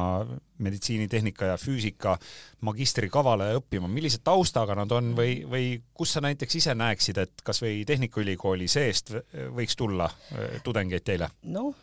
meditsiinitehnika 0.62 1.50
ja 1.50 1.56
füüsika 1.60 2.14
magistrikavale 2.64 3.50
õppima, 3.58 3.90
millise 3.90 4.22
taustaga 4.24 4.76
nad 4.78 4.92
on 4.94 5.12
või, 5.18 5.40
või 5.50 5.72
kus 5.94 6.14
sa 6.14 6.22
näiteks 6.24 6.60
ise 6.62 6.76
näeksid, 6.78 7.20
et 7.20 7.44
kas 7.44 7.60
või 7.64 7.82
Tehnikaülikooli 7.88 8.68
seest 8.70 9.12
võiks 9.56 9.76
tulla 9.76 10.08
tudengeid 10.64 11.04
teile? 11.04 11.28
noh, 11.50 11.74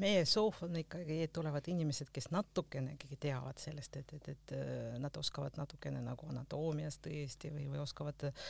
meie 0.00 0.24
soov 0.28 0.62
on 0.64 0.76
ikkagi, 0.80 1.18
et 1.26 1.32
tulevad 1.34 1.66
inimesed, 1.68 2.08
kes 2.14 2.30
natukenegi 2.32 3.18
teavad 3.20 3.60
sellest, 3.60 3.98
et, 4.00 4.14
et, 4.16 4.28
et 4.32 4.54
äh, 4.56 4.94
nad 5.02 5.16
oskavad 5.20 5.58
natukene 5.60 6.00
nagu 6.04 6.28
anatoomiast 6.32 7.02
tõesti 7.04 7.50
või, 7.52 7.66
või 7.72 7.82
oskavad 7.84 8.26
äh, 8.28 8.46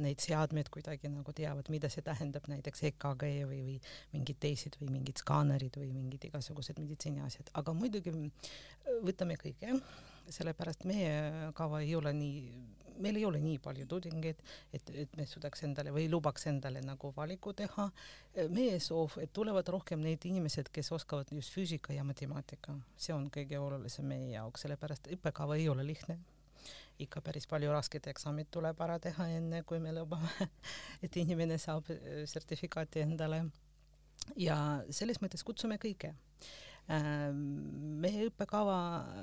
neid 0.00 0.22
seadmeid 0.24 0.70
kuidagi 0.72 1.10
nagu 1.12 1.34
teavad, 1.36 1.68
mida 1.72 1.90
see 1.92 2.04
tähendab, 2.06 2.48
näiteks 2.50 2.84
EKG 2.90 3.26
või, 3.50 3.60
või 3.66 3.76
mingid 4.14 4.40
teised 4.40 4.80
või 4.80 4.92
mingid 4.96 5.20
skaanerid 5.20 5.76
või 5.80 5.90
mingid 5.92 6.30
igasugused 6.30 6.80
meditsiiniasjad, 6.80 7.52
aga 7.60 7.76
muidugi 7.76 8.14
äh, 8.14 8.54
võtame 9.04 9.36
kõige, 9.40 9.76
sellepärast 10.28 10.84
meie 10.88 11.50
kava 11.56 11.80
ei 11.84 11.94
ole 11.96 12.12
nii 12.16 12.66
meil 13.00 13.16
ei 13.16 13.24
ole 13.24 13.40
nii 13.40 13.58
palju 13.64 13.86
tudengeid, 13.88 14.42
et, 14.76 14.90
et 15.02 15.14
me 15.16 15.26
suudaks 15.28 15.64
endale 15.66 15.92
või 15.94 16.06
lubaks 16.12 16.46
endale 16.50 16.82
nagu 16.84 17.12
valiku 17.16 17.54
teha. 17.56 17.88
meie 18.52 18.78
soov, 18.80 19.16
et 19.22 19.32
tulevad 19.32 19.68
rohkem 19.72 20.02
neid 20.04 20.24
inimesed, 20.28 20.68
kes 20.72 20.92
oskavad 20.92 21.32
just 21.32 21.54
füüsika 21.56 21.96
ja 21.96 22.04
matemaatika, 22.04 22.76
see 22.96 23.14
on 23.16 23.30
kõige 23.32 23.58
olulisem 23.58 24.06
meie 24.06 24.30
jaoks, 24.34 24.66
sellepärast 24.66 25.10
õppekava 25.16 25.56
ei 25.56 25.68
ole 25.72 25.86
lihtne 25.86 26.18
ikka 27.00 27.22
päris 27.24 27.46
palju 27.48 27.70
rasket 27.72 28.10
eksamit 28.12 28.50
tuleb 28.52 28.80
ära 28.84 28.98
teha, 29.00 29.24
enne 29.38 29.62
kui 29.64 29.78
me 29.80 29.92
lubame, 29.96 30.50
et 31.04 31.16
inimene 31.16 31.56
saab 31.58 31.88
sertifikaati 32.28 33.06
endale. 33.06 33.44
ja 34.36 34.56
selles 34.92 35.22
mõttes 35.22 35.42
kutsume 35.42 35.78
kõike 35.80 36.12
meie 36.90 38.26
õppekava 38.26 38.76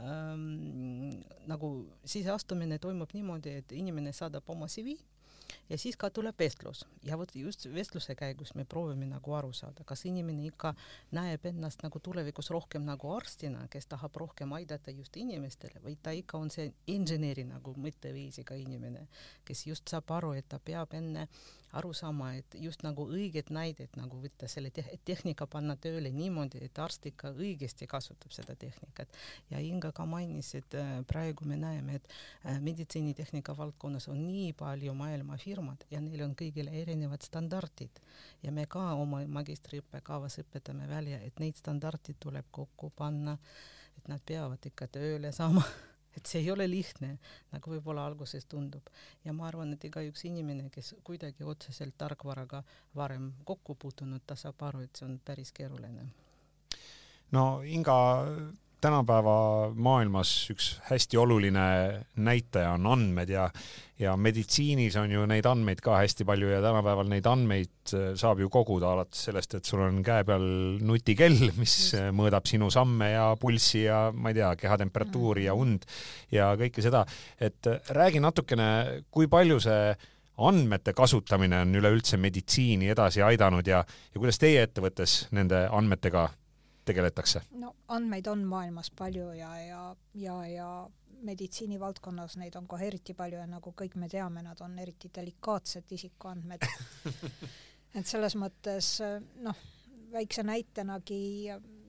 ähm, 0.07 0.43
nagu 1.49 1.71
sisseastumine 2.07 2.79
toimub 2.79 3.11
niimoodi, 3.15 3.57
et 3.61 3.73
inimene 3.75 4.13
saadab 4.15 4.47
oma 4.53 4.69
CV 4.71 4.95
ja 5.69 5.77
siis 5.77 5.97
ka 5.97 6.09
tuleb 6.09 6.39
vestlus 6.39 6.85
ja 7.03 7.17
vot 7.17 7.35
just 7.35 7.67
vestluse 7.73 8.15
käigus 8.15 8.53
me 8.55 8.65
proovime 8.65 9.05
nagu 9.05 9.33
aru 9.33 9.53
saada, 9.53 9.83
kas 9.87 10.05
inimene 10.05 10.47
ikka 10.47 10.73
näeb 11.11 11.45
ennast 11.51 11.83
nagu 11.83 11.99
tulevikus 11.99 12.51
rohkem 12.53 12.85
nagu 12.85 13.11
arstina, 13.15 13.67
kes 13.71 13.87
tahab 13.87 14.15
rohkem 14.15 14.53
aidata 14.57 14.91
just 14.91 15.17
inimestele 15.17 15.83
või 15.83 15.97
ta 16.03 16.11
ikka 16.15 16.37
on 16.37 16.51
see 16.53 16.71
inseneri 16.87 17.45
nagu 17.47 17.75
mõtteviisiga 17.77 18.57
inimene, 18.57 19.07
kes 19.45 19.67
just 19.67 19.87
saab 19.89 20.11
aru, 20.19 20.33
et 20.37 20.49
ta 20.49 20.59
peab 20.59 20.93
enne 20.97 21.27
aru 21.75 21.93
saama, 21.93 22.31
et 22.39 22.55
just 22.59 22.83
nagu 22.85 23.05
õiget 23.11 23.49
näidet 23.53 23.95
nagu 23.99 24.19
võtta 24.21 24.47
selle 24.51 24.71
te 24.73 24.83
tehnika 25.05 25.47
panna 25.51 25.75
tööle 25.75 26.11
niimoodi, 26.15 26.61
et 26.63 26.79
arst 26.79 27.05
ikka 27.09 27.33
õigesti 27.35 27.87
kasutab 27.89 28.31
seda 28.35 28.55
tehnikat. 28.55 29.17
ja 29.51 29.59
Inga 29.59 29.91
ka 29.91 30.05
mainis, 30.05 30.53
et 30.55 30.77
äh, 30.79 30.93
praegu 31.07 31.45
me 31.45 31.57
näeme, 31.59 31.99
et 31.99 32.07
äh, 32.45 32.61
meditsiinitehnika 32.63 33.57
valdkonnas 33.57 34.07
on 34.07 34.23
nii 34.27 34.53
palju 34.57 34.93
maailma 34.97 35.36
firmad 35.41 35.83
ja 35.91 36.01
neil 36.03 36.23
on 36.25 36.35
kõigil 36.37 36.69
erinevad 36.71 37.25
standardid 37.25 38.01
ja 38.43 38.51
me 38.51 38.65
ka 38.69 38.93
oma 38.99 39.23
magistriõppekavas 39.39 40.39
õpetame 40.43 40.87
välja, 40.89 41.19
et 41.23 41.39
neid 41.39 41.57
standardid 41.59 42.19
tuleb 42.19 42.49
kokku 42.51 42.91
panna, 42.95 43.37
et 43.97 44.07
nad 44.07 44.23
peavad 44.25 44.65
ikka 44.71 44.87
tööle 44.99 45.31
saama 45.35 45.63
et 46.17 46.25
see 46.25 46.41
ei 46.41 46.51
ole 46.51 46.65
lihtne, 46.69 47.13
nagu 47.53 47.71
võib-olla 47.71 48.05
alguses 48.09 48.45
tundub. 48.49 48.89
ja 49.25 49.33
ma 49.33 49.47
arvan, 49.47 49.73
et 49.73 49.83
igaüks 49.85 50.25
inimene, 50.25 50.69
kes 50.73 50.95
kuidagi 51.05 51.45
otseselt 51.45 51.97
tarkvaraga 51.97 52.63
varem 52.95 53.33
kokku 53.45 53.75
puutunud, 53.75 54.23
ta 54.25 54.35
saab 54.35 54.63
aru, 54.69 54.85
et 54.85 54.95
see 54.95 55.05
on 55.05 55.19
päris 55.25 55.51
keeruline. 55.53 56.07
no 57.31 57.43
Inga, 57.63 57.97
tänapäeva 58.81 59.37
maailmas 59.75 60.31
üks 60.53 60.77
hästi 60.89 61.17
oluline 61.17 61.67
näitaja 62.15 62.75
on 62.77 62.87
andmed 62.93 63.29
ja 63.29 63.49
ja 63.97 64.13
meditsiinis 64.17 64.95
on 65.01 65.11
ju 65.11 65.23
neid 65.29 65.45
andmeid 65.49 65.79
ka 65.81 65.95
hästi 65.97 66.25
palju 66.27 66.51
ja 66.51 66.59
tänapäeval 66.61 67.07
neid 67.09 67.25
andmeid 67.29 67.93
äh, 67.97 68.11
saab 68.19 68.43
ju 68.43 68.49
koguda 68.53 68.91
alates 68.93 69.23
sellest, 69.27 69.55
et 69.57 69.65
sul 69.65 69.81
on 69.81 70.03
käe 70.05 70.25
peal 70.27 70.45
nutikell, 70.85 71.49
mis 71.61 71.77
äh, 71.97 72.11
mõõdab 72.13 72.45
sinu 72.49 72.69
samme 72.73 73.09
ja 73.15 73.31
pulssi 73.41 73.87
ja 73.87 74.07
ma 74.13 74.29
ei 74.31 74.37
tea, 74.37 74.51
kehatemperatuuri 74.61 75.47
ja 75.47 75.57
und 75.57 75.87
ja 76.31 76.51
kõike 76.59 76.85
seda. 76.85 77.05
et 77.41 77.71
äh, 77.71 77.81
räägi 77.97 78.21
natukene, 78.21 78.69
kui 79.09 79.29
palju 79.31 79.59
see 79.65 79.95
andmete 80.37 80.93
kasutamine 80.93 81.63
on 81.65 81.73
üleüldse 81.79 82.19
meditsiini 82.21 82.91
edasi 82.93 83.23
aidanud 83.25 83.65
ja, 83.65 83.81
ja 83.81 84.19
kuidas 84.21 84.37
teie 84.37 84.61
ettevõttes 84.67 85.23
nende 85.33 85.65
andmetega 85.73 86.27
tegeletakse? 86.87 87.43
no 87.61 87.73
andmeid 87.93 88.27
on 88.31 88.45
maailmas 88.47 88.91
palju 88.95 89.31
ja, 89.37 89.51
ja, 89.61 89.83
ja, 90.13 90.37
ja 90.47 90.71
meditsiinivaldkonnas 91.27 92.37
neid 92.37 92.55
on 92.59 92.67
kohe 92.69 92.87
eriti 92.87 93.15
palju 93.17 93.39
ja 93.41 93.47
nagu 93.49 93.73
kõik 93.77 93.97
me 93.97 94.09
teame, 94.09 94.43
nad 94.45 94.61
on 94.61 94.77
eriti 94.79 95.11
delikaatsed 95.15 95.95
isikuandmed 95.97 96.67
et 97.97 98.05
selles 98.05 98.37
mõttes 98.39 98.97
noh, 99.43 99.65
väikse 100.13 100.45
näitenagi 100.47 101.23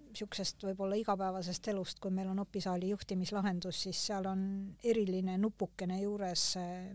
niisugusest 0.09 0.64
võib-olla 0.64 0.97
igapäevasest 0.99 1.69
elust, 1.71 2.00
kui 2.02 2.11
meil 2.11 2.31
on 2.33 2.40
opisaali 2.43 2.88
juhtimislahendus, 2.90 3.83
siis 3.85 4.00
seal 4.09 4.26
on 4.26 4.40
eriline 4.83 5.37
nupukene 5.38 6.00
juures, 6.00 6.45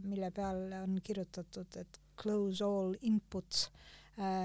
mille 0.04 0.32
peal 0.36 0.66
on 0.82 0.98
kirjutatud, 1.04 1.78
et 1.80 2.00
close 2.20 2.66
all 2.66 2.96
inputs 3.02 3.70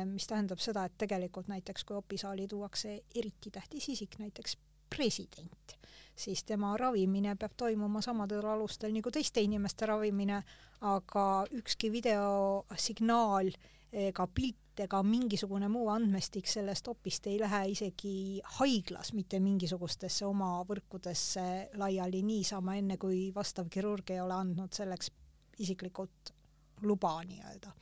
mis 0.08 0.26
tähendab 0.26 0.62
seda, 0.64 0.87
et 0.88 0.94
tegelikult 0.98 1.48
näiteks 1.48 1.84
kui 1.84 1.96
opisaali 1.96 2.46
tuuakse 2.48 3.02
eriti 3.14 3.50
tähtis 3.52 3.88
isik, 3.92 4.18
näiteks 4.18 4.56
president, 4.96 5.75
siis 6.16 6.44
tema 6.44 6.76
ravimine 6.76 7.34
peab 7.37 7.52
toimuma 7.56 8.00
samadel 8.02 8.46
alustel 8.46 8.94
nagu 8.94 9.10
teiste 9.12 9.44
inimeste 9.44 9.87
ravimine, 9.87 10.42
aga 10.80 11.26
ükski 11.60 11.92
videosignaal 11.92 13.52
ega 13.92 14.26
pilt 14.34 14.82
ega 14.84 15.00
mingisugune 15.02 15.68
muu 15.72 15.88
andmestik 15.90 16.46
sellest 16.46 16.88
opist 16.88 17.26
ei 17.26 17.38
lähe 17.40 17.64
isegi 17.72 18.40
haiglas 18.60 19.12
mitte 19.16 19.40
mingisugustesse 19.42 20.26
oma 20.26 20.52
võrkudesse 20.68 21.44
laiali 21.80 22.22
niisama, 22.22 22.76
enne 22.78 22.98
kui 23.00 23.28
vastav 23.34 23.68
kirurg 23.72 24.12
ei 24.14 24.20
ole 24.22 24.37
andnud 24.37 24.76
selleks 24.76 25.10
isiklikult 25.58 26.38
luba 26.82 27.14
nii-öelda. 27.25 27.73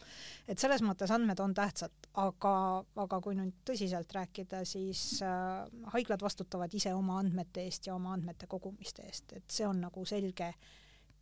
et 0.48 0.58
selles 0.58 0.82
mõttes 0.82 1.10
andmed 1.10 1.40
on 1.42 1.54
tähtsad, 1.54 2.08
aga, 2.22 2.84
aga 3.02 3.20
kui 3.20 3.34
nüüd 3.34 3.54
tõsiselt 3.66 4.12
rääkida, 4.14 4.64
siis 4.64 5.22
äh, 5.26 5.64
haiglad 5.92 6.22
vastutavad 6.22 6.74
ise 6.74 6.94
oma 6.94 7.18
andmete 7.18 7.64
eest 7.66 7.86
ja 7.86 7.94
oma 7.94 8.12
andmete 8.14 8.46
kogumiste 8.46 9.02
eest, 9.02 9.32
et 9.32 9.50
see 9.50 9.66
on 9.66 9.80
nagu 9.88 10.04
selge 10.06 10.52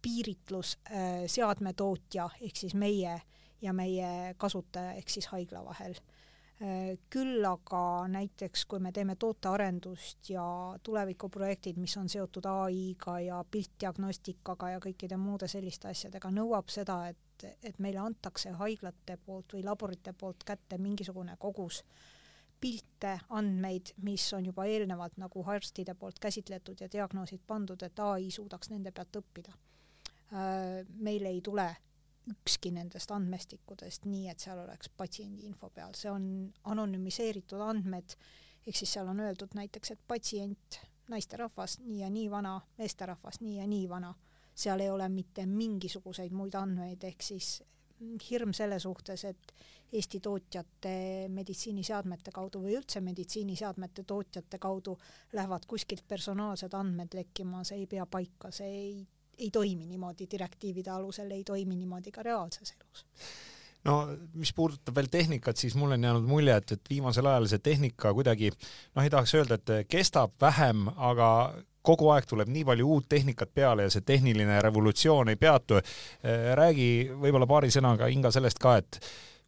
piiritlus 0.05 0.77
äh, 0.91 1.25
seadmetootja 1.27 2.29
ehk 2.41 2.57
siis 2.57 2.75
meie 2.75 3.21
ja 3.63 3.73
meie 3.73 4.35
kasutaja 4.37 4.93
ehk 4.99 5.09
siis 5.09 5.31
haigla 5.33 5.65
vahel 5.65 5.97
Äh, 6.63 6.95
küll 7.11 7.43
aga 7.43 8.07
näiteks, 8.07 8.63
kui 8.71 8.79
me 8.79 8.93
teeme 8.95 9.17
tootearendust 9.19 10.29
ja 10.31 10.45
tulevikuprojektid, 10.87 11.81
mis 11.83 11.97
on 11.99 12.07
seotud 12.09 12.47
ai-ga 12.47 13.17
ja 13.25 13.41
piltdiagnostikaga 13.51 14.71
ja 14.77 14.83
kõikide 14.85 15.19
muude 15.19 15.49
selliste 15.51 15.91
asjadega, 15.91 16.31
nõuab 16.31 16.71
seda, 16.71 17.01
et, 17.11 17.19
et 17.43 17.79
meile 17.79 17.99
antakse 17.99 18.53
haiglate 18.61 19.17
poolt 19.17 19.57
või 19.57 19.65
laborite 19.65 20.13
poolt 20.13 20.45
kätte 20.47 20.79
mingisugune 20.79 21.37
kogus 21.39 21.83
pilte, 22.61 23.19
andmeid, 23.37 23.93
mis 24.07 24.25
on 24.33 24.47
juba 24.47 24.65
eelnevalt 24.65 25.19
nagu 25.21 25.43
arstide 25.53 25.95
poolt 25.95 26.19
käsitletud 26.23 26.81
ja 26.81 26.89
diagnoosid 26.93 27.43
pandud, 27.47 27.83
et 27.83 27.99
ai 28.01 28.31
suudaks 28.33 28.71
nende 28.73 28.93
pealt 28.95 29.19
õppida. 29.21 29.53
Äh, 30.33 30.87
meil 30.97 31.27
ei 31.29 31.43
tule 31.45 31.67
ükski 32.31 32.73
nendest 32.73 33.11
andmestikudest 33.13 34.09
nii, 34.09 34.31
et 34.33 34.41
seal 34.41 34.63
oleks 34.63 34.89
patsiendi 34.97 35.45
info 35.45 35.69
peal, 35.75 35.93
see 35.99 36.09
on 36.09 36.27
anonüümiseeritud 36.73 37.61
andmed, 37.61 38.17
ehk 38.65 38.79
siis 38.81 38.95
seal 38.97 39.11
on 39.13 39.21
öeldud 39.21 39.53
näiteks, 39.59 39.93
et 39.93 40.07
patsient, 40.09 40.81
naisterahvas, 41.13 41.79
nii 41.85 42.01
ja 42.01 42.09
nii 42.11 42.31
vana, 42.33 42.55
meesterahvas, 42.79 43.43
nii 43.45 43.59
ja 43.59 43.67
nii 43.69 43.89
vana, 43.91 44.15
seal 44.55 44.81
ei 44.81 44.91
ole 44.91 45.09
mitte 45.09 45.47
mingisuguseid 45.47 46.33
muid 46.33 46.55
andmeid, 46.59 47.05
ehk 47.05 47.23
siis 47.23 47.59
hirm 48.31 48.53
selle 48.57 48.79
suhtes, 48.83 49.25
et 49.25 49.55
Eesti 49.95 50.19
tootjate 50.21 50.93
meditsiiniseadmete 51.31 52.33
kaudu 52.35 52.65
või 52.65 52.73
üldse 52.75 52.99
meditsiiniseadmete 53.05 54.03
tootjate 54.03 54.59
kaudu 54.59 54.97
lähevad 55.33 55.67
kuskilt 55.71 56.03
personaalsed 56.09 56.75
andmed 56.75 57.15
lekkima, 57.15 57.63
see 57.65 57.85
ei 57.85 57.87
pea 57.87 58.07
paika, 58.11 58.51
see 58.51 58.71
ei, 58.75 58.97
ei 59.39 59.51
toimi 59.55 59.87
niimoodi 59.87 60.27
direktiivide 60.31 60.91
alusel, 60.91 61.31
ei 61.31 61.45
toimi 61.47 61.77
niimoodi 61.79 62.11
ka 62.11 62.25
reaalses 62.27 62.75
elus. 62.75 63.05
No 63.85 64.01
mis 64.35 64.51
puudutab 64.57 64.97
veel 64.97 65.13
tehnikat, 65.13 65.61
siis 65.61 65.77
mul 65.79 65.95
on 65.95 66.09
jäänud 66.09 66.27
mulje, 66.27 66.57
et, 66.57 66.73
et 66.73 66.91
viimasel 66.91 67.29
ajal 67.31 67.47
see 67.53 67.63
tehnika 67.63 68.15
kuidagi 68.17 68.51
noh, 68.51 69.05
ei 69.05 69.13
tahaks 69.13 69.35
öelda, 69.39 69.61
et 69.61 69.75
kestab 69.93 70.35
vähem, 70.41 70.89
aga 70.97 71.29
kogu 71.85 72.09
aeg 72.15 72.27
tuleb 72.29 72.49
nii 72.53 72.65
palju 72.65 72.89
uut 72.97 73.07
tehnikat 73.13 73.53
peale 73.55 73.87
ja 73.87 73.93
see 73.93 74.05
tehniline 74.07 74.59
revolutsioon 74.65 75.29
ei 75.33 75.37
peatu. 75.37 75.81
räägi 76.55 76.89
võib-olla 77.21 77.47
paari 77.47 77.71
sõnaga, 77.71 78.09
Inga, 78.09 78.33
sellest 78.33 78.59
ka, 78.59 78.77
et 78.81 79.01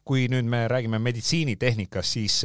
kui 0.07 0.29
nüüd 0.31 0.47
me 0.47 0.67
räägime 0.69 1.01
meditsiinitehnikast, 1.03 2.13
siis 2.19 2.43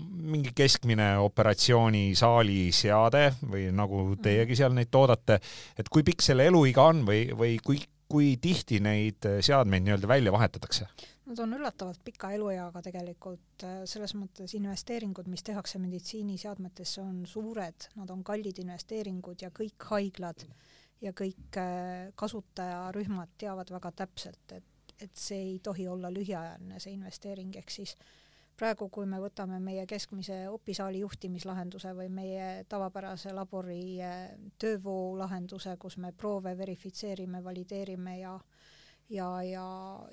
mingi 0.00 0.50
keskmine 0.56 1.12
operatsioonisaali 1.22 2.70
seade 2.74 3.28
või 3.46 3.68
nagu 3.74 4.16
teiegi 4.22 4.56
seal 4.58 4.74
neid 4.74 4.90
toodate, 4.90 5.38
et 5.78 5.88
kui 5.88 6.02
pikk 6.06 6.24
selle 6.24 6.48
eluiga 6.50 6.88
on 6.90 7.04
või, 7.06 7.28
või 7.36 7.58
kui, 7.62 7.78
kui 8.10 8.32
tihti 8.42 8.80
neid 8.82 9.28
seadmeid 9.46 9.86
nii-öelda 9.86 10.10
välja 10.10 10.34
vahetatakse? 10.34 10.88
Nad 11.30 11.38
on 11.44 11.54
üllatavalt 11.54 12.00
pika 12.02 12.32
elueaga 12.34 12.80
tegelikult, 12.82 13.62
selles 13.86 14.16
mõttes 14.18 14.50
investeeringud, 14.58 15.28
mis 15.30 15.44
tehakse 15.46 15.78
meditsiiniseadmetesse, 15.78 17.04
on 17.04 17.20
suured, 17.30 17.86
nad 18.00 18.10
on 18.10 18.24
kallid 18.26 18.58
investeeringud 18.58 19.44
ja 19.44 19.52
kõik 19.54 19.86
haiglad 19.92 20.42
ja 21.00 21.12
kõik 21.14 21.60
kasutajarühmad 22.18 23.36
teavad 23.38 23.70
väga 23.70 23.92
täpselt, 24.02 24.56
et, 24.58 24.96
et 24.98 25.14
see 25.14 25.38
ei 25.52 25.54
tohi 25.62 25.86
olla 25.88 26.10
lühiajaline, 26.10 26.82
see 26.82 26.96
investeering, 26.98 27.54
ehk 27.62 27.70
siis 27.78 27.94
praegu, 28.60 28.90
kui 28.92 29.06
me 29.08 29.20
võtame 29.22 29.56
meie 29.62 29.86
keskmise 29.88 30.42
opisaali 30.50 31.00
juhtimislahenduse 31.00 31.94
või 31.96 32.10
meie 32.12 32.48
tavapärase 32.68 33.32
labori 33.32 34.00
eh, 34.04 34.34
töövoo 34.60 35.14
lahenduse, 35.18 35.76
kus 35.80 35.96
me 36.02 36.12
proove 36.12 36.52
verifitseerime, 36.58 37.40
valideerime 37.44 38.18
ja 38.20 38.34
ja, 39.10 39.30
ja 39.46 39.66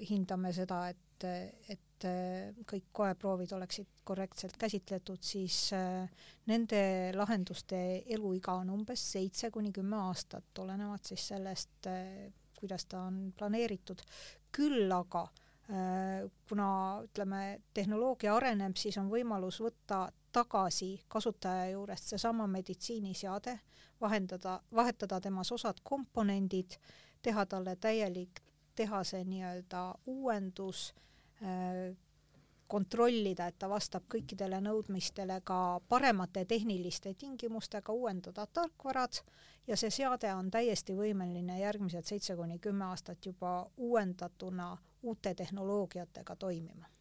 hindame 0.09 0.53
seda, 0.55 0.87
et, 0.89 1.27
et 1.69 2.07
kõik 2.69 2.91
koeproovid 2.93 3.55
oleksid 3.57 3.87
korrektselt 4.05 4.57
käsitletud, 4.61 5.23
siis 5.25 5.71
eh, 5.73 6.05
nende 6.51 6.81
lahenduste 7.17 7.79
eluiga 8.13 8.53
on 8.61 8.69
umbes 8.75 9.01
seitse 9.15 9.49
kuni 9.51 9.71
kümme 9.73 9.97
aastat, 10.09 10.51
olenevalt 10.61 11.09
siis 11.09 11.25
sellest, 11.33 11.89
kuidas 12.59 12.85
ta 12.85 13.07
on 13.09 13.31
planeeritud. 13.37 14.01
küll 14.53 14.91
aga 14.93 15.23
äh, 15.25 15.47
Äh, 15.69 16.29
kuna 16.49 17.01
ütleme, 17.03 17.59
tehnoloogia 17.75 18.37
areneb, 18.37 18.77
siis 18.79 18.95
on 19.01 19.09
võimalus 19.11 19.57
võtta 19.59 20.05
tagasi 20.31 20.93
kasutaja 21.11 21.73
juurest 21.73 22.13
seesama 22.13 22.45
meditsiiniseade, 22.47 23.57
vahendada, 23.99 24.61
vahetada 24.71 25.19
temas 25.19 25.51
osad 25.51 25.81
komponendid, 25.83 26.77
teha 27.21 27.43
talle 27.51 27.75
täielik 27.75 28.39
tehase 28.77 29.23
nii-öelda 29.25 29.83
uuendus, 30.05 30.93
äh, 31.41 31.97
kontrollida, 32.67 33.47
et 33.47 33.55
ta 33.59 33.69
vastab 33.71 34.03
kõikidele 34.11 34.59
nõudmistele 34.63 35.39
ka 35.47 35.79
paremate 35.89 36.43
tehniliste 36.45 37.13
tingimustega, 37.13 37.93
uuendada 37.93 38.47
tarkvarad 38.53 39.21
ja 39.67 39.77
see 39.79 39.91
seade 39.91 40.33
on 40.35 40.51
täiesti 40.51 40.95
võimeline 40.95 41.59
järgmised 41.61 42.05
seitse 42.05 42.35
kuni 42.35 42.59
kümme 42.59 42.85
aastat 42.91 43.25
juba 43.25 43.69
uuendatuna 43.77 44.75
uute 45.03 45.33
tehnoloogiatega 45.33 46.35
toimima. 46.35 46.91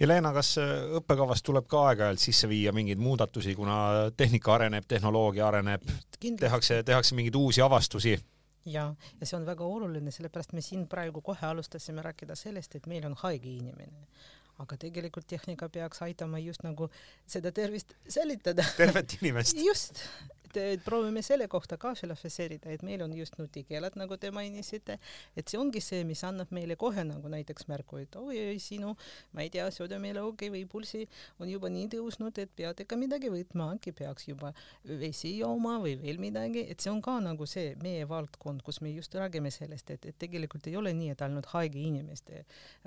Helena, 0.00 0.32
kas 0.32 0.54
äh, 0.58 0.70
õppekavas 0.96 1.42
tuleb 1.44 1.66
ka 1.68 1.84
aeg-ajalt 1.90 2.22
sisse 2.22 2.48
viia 2.48 2.72
mingeid 2.72 2.98
muudatusi, 2.98 3.54
kuna 3.54 4.10
tehnika 4.16 4.54
areneb, 4.54 4.86
tehnoloogia 4.88 5.48
areneb, 5.48 5.84
tehakse, 6.40 6.82
tehakse 6.82 7.14
mingeid 7.14 7.36
uusi 7.36 7.60
avastusi? 7.60 8.16
Ja, 8.64 8.94
ja 9.20 9.26
see 9.26 9.38
on 9.38 9.46
väga 9.46 9.64
oluline, 9.64 10.12
sellepärast 10.14 10.52
me 10.52 10.64
siin 10.64 10.86
praegu 10.88 11.22
kohe 11.24 11.46
alustasime 11.46 12.02
rääkida 12.02 12.36
sellest, 12.36 12.76
et 12.76 12.86
meil 12.90 13.06
on 13.08 13.16
haige 13.22 13.50
inimene 13.50 14.06
aga 14.60 14.76
tegelikult 14.76 15.26
tehnika 15.30 15.68
peaks 15.72 16.02
aitama 16.04 16.38
just 16.42 16.64
nagu 16.66 16.90
seda 17.26 17.52
tervist 17.52 17.94
säilitada. 18.08 18.64
tervet 18.76 19.16
inimest. 19.20 19.56
just, 19.68 20.02
et 20.58 20.82
proovime 20.84 21.22
selle 21.22 21.46
kohta 21.48 21.76
ka 21.80 21.92
filosofeerida, 21.98 22.70
et 22.72 22.82
meil 22.86 23.02
on 23.04 23.12
just 23.16 23.36
nutikeeled, 23.38 23.96
nagu 24.00 24.16
te 24.20 24.30
mainisite, 24.34 24.98
et 25.36 25.50
see 25.50 25.60
ongi 25.60 25.82
see, 25.84 26.02
mis 26.08 26.22
annab 26.26 26.52
meile 26.54 26.76
kohe 26.80 27.04
nagu 27.06 27.30
näiteks 27.32 27.68
märku, 27.70 28.00
et 28.02 28.16
oi-oi, 28.16 28.58
sinu, 28.62 28.94
ma 29.36 29.44
ei 29.44 29.52
tea, 29.52 29.66
südamelauge 29.74 30.50
või 30.52 30.64
pulsi 30.70 31.04
on 31.40 31.50
juba 31.50 31.70
nii 31.72 31.88
tõusnud, 31.94 32.38
et 32.42 32.52
pead 32.56 32.84
ikka 32.84 32.98
midagi 33.00 33.30
võtma, 33.32 33.70
äkki 33.76 33.94
peaks 33.96 34.28
juba 34.30 34.52
vesi 34.84 35.36
jooma 35.38 35.76
või 35.82 35.96
veel 36.00 36.20
midagi, 36.22 36.64
et 36.70 36.80
see 36.80 36.92
on 36.92 37.02
ka 37.04 37.18
nagu 37.22 37.46
see 37.48 37.74
meie 37.84 38.06
valdkond, 38.08 38.64
kus 38.66 38.80
me 38.84 38.92
just 38.94 39.14
räägime 39.14 39.52
sellest, 39.54 39.90
et, 39.94 40.10
et 40.10 40.18
tegelikult 40.20 40.66
ei 40.70 40.76
ole 40.80 40.94
nii, 40.96 41.12
et 41.14 41.24
ainult 41.26 41.50
haige 41.54 41.80
inimeste 41.80 42.44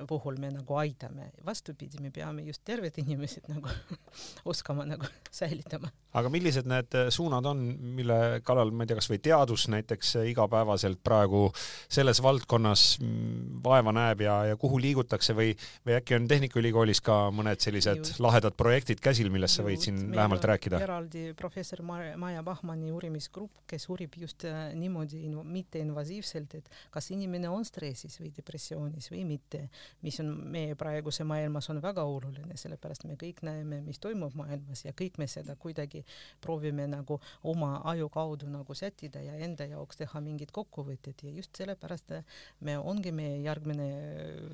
puhul 0.09 0.39
me 0.41 0.49
nagu 0.53 0.79
aitame, 0.81 1.29
vastupidi, 1.45 2.01
me 2.01 2.11
peame 2.13 2.45
just 2.47 2.63
terved 2.65 2.97
inimesed 3.01 3.49
nagu 3.51 3.71
oskama 4.51 4.85
nagu 4.89 5.07
säilitama. 5.39 5.91
aga 6.13 6.29
millised 6.33 6.67
need 6.69 6.97
suunad 7.13 7.45
on? 7.45 7.52
On, 7.53 7.63
mille 7.97 8.19
kallal, 8.45 8.73
ma 8.73 8.85
ei 8.85 8.91
tea, 8.91 8.99
kas 8.99 9.09
või 9.11 9.21
teadus 9.23 9.67
näiteks 9.71 10.15
igapäevaselt 10.33 11.01
praegu 11.05 11.45
selles 11.91 12.21
valdkonnas 12.23 12.85
mm, 12.99 13.61
vaeva 13.63 13.93
näeb 13.95 14.25
ja, 14.25 14.37
ja 14.51 14.59
kuhu 14.59 14.81
liigutakse 14.81 15.35
või, 15.37 15.53
või 15.87 15.97
äkki 15.99 16.17
on 16.17 16.27
Tehnikaülikoolis 16.31 17.01
ka 17.05 17.17
mõned 17.35 17.61
sellised 17.63 18.03
Just. 18.03 18.21
lahedad 18.23 18.55
projektid 18.57 19.01
käsil, 19.03 19.29
millest 19.33 19.59
sa 19.59 19.65
võid 19.65 19.85
siin 19.85 19.99
Meil 20.01 20.19
lähemalt 20.19 20.49
rääkida? 20.53 20.81
eraldi 20.83 21.25
professor 21.37 21.83
Maja 21.83 22.43
Bachmanni 22.43 22.91
uurimisgrupp, 22.93 23.63
kes 23.69 23.87
uurib 23.93 24.17
just 24.19 24.45
äh, 24.49 24.71
niimoodi 24.77 25.23
inv 25.27 25.43
mitteinvasiivselt, 25.53 26.55
et 26.59 26.69
kas 26.93 27.09
inimene 27.13 27.49
on 27.51 27.65
stressis 27.67 28.17
või 28.21 28.31
depressioonis 28.35 29.09
või 29.11 29.23
mitte, 29.27 29.67
mis 30.05 30.19
on 30.23 30.31
meie 30.53 30.77
praeguse 30.79 31.25
maailmas 31.27 31.69
on 31.73 31.81
väga 31.83 32.05
oluline, 32.07 32.57
sellepärast 32.59 33.07
me 33.09 33.17
kõik 33.19 33.43
näeme, 33.45 33.81
mis 33.85 34.01
toimub 34.03 34.35
maailmas 34.39 34.85
ja 34.85 34.93
kõik 34.97 35.19
me 35.21 35.27
seda 35.31 35.55
kuidagi 35.59 36.03
proovime 36.41 36.87
nagu 36.89 37.19
oma 37.43 37.81
aju 37.91 38.09
kaudu 38.09 38.49
nagu 38.51 38.75
sättida 38.77 39.21
ja 39.23 39.35
enda 39.45 39.65
jaoks 39.69 39.99
teha 39.99 40.21
mingid 40.23 40.51
kokkuvõtted 40.55 41.25
ja 41.25 41.33
just 41.37 41.55
sellepärast 41.57 42.15
me 42.61 42.77
ongi 42.77 43.11
meie 43.15 43.41
järgmine 43.43 43.89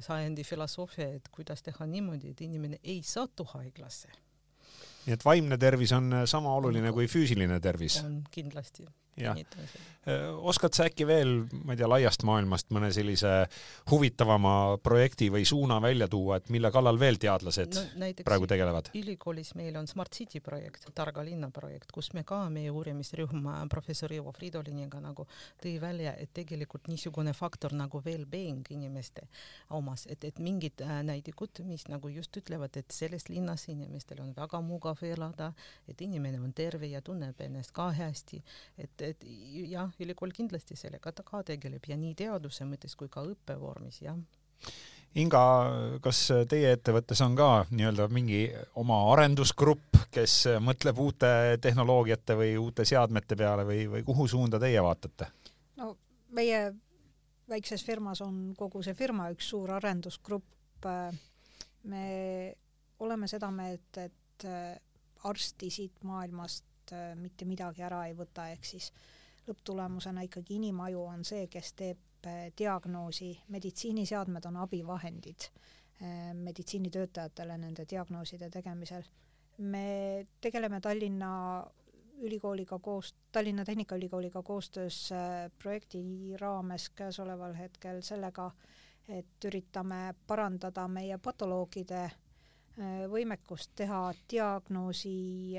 sajandi 0.06 0.44
filosoofia, 0.44 1.10
et 1.20 1.30
kuidas 1.32 1.64
teha 1.66 1.86
niimoodi, 1.86 2.34
et 2.34 2.42
inimene 2.42 2.80
ei 2.84 3.02
satu 3.04 3.46
haiglasse. 3.54 4.10
nii 5.06 5.16
et 5.16 5.26
vaimne 5.26 5.58
tervis 5.58 5.92
on 5.96 6.24
sama 6.26 6.54
oluline 6.56 6.92
kui 6.92 7.08
füüsiline 7.08 7.60
tervis? 7.60 8.02
on 8.04 8.24
kindlasti. 8.32 8.88
Oskad 10.42 10.74
sa 10.74 10.86
äkki 10.88 11.06
veel, 11.08 11.34
ma 11.66 11.74
ei 11.74 11.80
tea, 11.80 11.88
laiast 11.90 12.24
maailmast 12.28 12.70
mõne 12.74 12.90
sellise 12.96 13.32
huvitavama 13.92 14.80
projekti 14.84 15.28
või 15.34 15.46
suuna 15.46 15.80
välja 15.84 16.08
tuua, 16.10 16.40
et 16.40 16.50
mille 16.54 16.72
kallal 16.72 17.00
veel 17.00 17.20
teadlased 17.22 17.76
no, 18.00 18.10
praegu 18.26 18.48
tegelevad? 18.50 18.92
ülikoolis 18.96 19.54
meil 19.60 19.76
on 19.80 19.88
Smart 19.88 20.16
City 20.16 20.40
projekt, 20.44 20.88
targa 20.96 21.24
linna 21.26 21.50
projekt, 21.54 21.92
kus 21.92 22.12
me 22.16 22.24
ka, 22.28 22.42
meie 22.54 22.72
uurimisrühm 22.72 23.50
professor 23.70 24.14
Ivo 24.14 24.32
Fridoliniga 24.36 25.02
nagu 25.04 25.28
tõi 25.62 25.76
välja, 25.82 26.16
et 26.18 26.32
tegelikult 26.34 26.88
niisugune 26.90 27.34
faktor 27.38 27.76
nagu 27.78 28.02
well-being 28.06 28.66
inimeste 28.74 29.28
omas, 29.76 30.08
et, 30.10 30.24
et 30.24 30.40
mingid 30.40 30.82
äh, 30.86 31.02
näidikud, 31.06 31.62
mis 31.68 31.86
nagu 31.92 32.10
just 32.14 32.36
ütlevad, 32.40 32.78
et 32.80 32.96
selles 32.96 33.30
linnas 33.30 33.68
inimestel 33.70 34.24
on 34.24 34.34
väga 34.38 34.64
mugav 34.66 35.04
elada, 35.06 35.52
et 35.88 36.02
inimene 36.02 36.40
on 36.42 36.54
terve 36.56 36.90
ja 36.90 37.04
tunneb 37.06 37.40
ennast 37.44 37.76
ka 37.76 37.92
hästi, 37.96 38.42
et 38.80 39.09
et 39.14 39.26
jah, 39.72 39.92
ülikool 40.00 40.34
kindlasti 40.36 40.78
sellega 40.80 41.14
ta 41.16 41.26
ka 41.28 41.44
tegeleb 41.52 41.86
ja 41.90 41.98
nii 42.00 42.16
teaduse 42.18 42.68
mõttes 42.70 42.96
kui 43.00 43.12
ka 43.12 43.24
õppevormis, 43.28 44.02
jah. 44.06 44.18
Inga, 45.18 45.42
kas 46.06 46.20
teie 46.52 46.76
ettevõttes 46.76 47.22
on 47.26 47.34
ka 47.38 47.48
nii-öelda 47.72 48.06
mingi 48.14 48.44
oma 48.78 49.00
arendusgrupp, 49.14 49.98
kes 50.14 50.44
mõtleb 50.62 51.02
uute 51.02 51.32
tehnoloogiate 51.62 52.38
või 52.38 52.52
uute 52.62 52.86
seadmete 52.86 53.38
peale 53.40 53.66
või, 53.66 53.88
või 53.90 54.04
kuhu 54.06 54.28
suunda 54.30 54.62
teie 54.62 54.84
vaatate? 54.86 55.32
no 55.80 55.96
meie 56.36 56.62
väikses 57.50 57.84
firmas 57.86 58.22
on 58.22 58.54
kogu 58.58 58.84
see 58.86 58.94
firma 58.94 59.32
üks 59.34 59.50
suur 59.50 59.72
arendusgrupp. 59.80 60.86
me 61.90 62.06
oleme 63.00 63.28
seda 63.28 63.50
meelt, 63.52 63.98
et 63.98 64.46
arsti 65.24 65.70
siit 65.74 66.04
maailmast 66.04 66.69
mitte 67.16 67.46
midagi 67.46 67.84
ära 67.86 68.06
ei 68.08 68.14
võta, 68.18 68.50
ehk 68.52 68.66
siis 68.66 68.92
lõpptulemusena 69.48 70.24
ikkagi 70.28 70.60
inimaju 70.60 71.04
on 71.08 71.26
see, 71.26 71.48
kes 71.48 71.74
teeb 71.74 72.30
diagnoosi, 72.58 73.32
meditsiiniseadmed 73.48 74.46
on 74.46 74.58
abivahendid 74.66 75.50
meditsiinitöötajatele 76.34 77.58
nende 77.58 77.86
diagnooside 77.90 78.50
tegemisel. 78.50 79.04
me 79.58 80.28
tegeleme 80.42 80.82
Tallinna 80.82 81.66
ülikooliga 82.20 82.80
koos, 82.80 83.16
Tallinna 83.32 83.66
Tehnikaülikooliga 83.66 84.44
koostöös 84.44 85.10
projekti 85.60 86.04
raames 86.40 86.90
käesoleval 86.90 87.54
hetkel 87.54 88.02
sellega, 88.02 88.52
et 89.08 89.46
üritame 89.46 90.14
parandada 90.28 90.88
meie 90.88 91.18
patoloogide 91.18 92.12
võimekust 93.12 93.72
teha 93.76 94.14
diagnoosi 94.32 95.56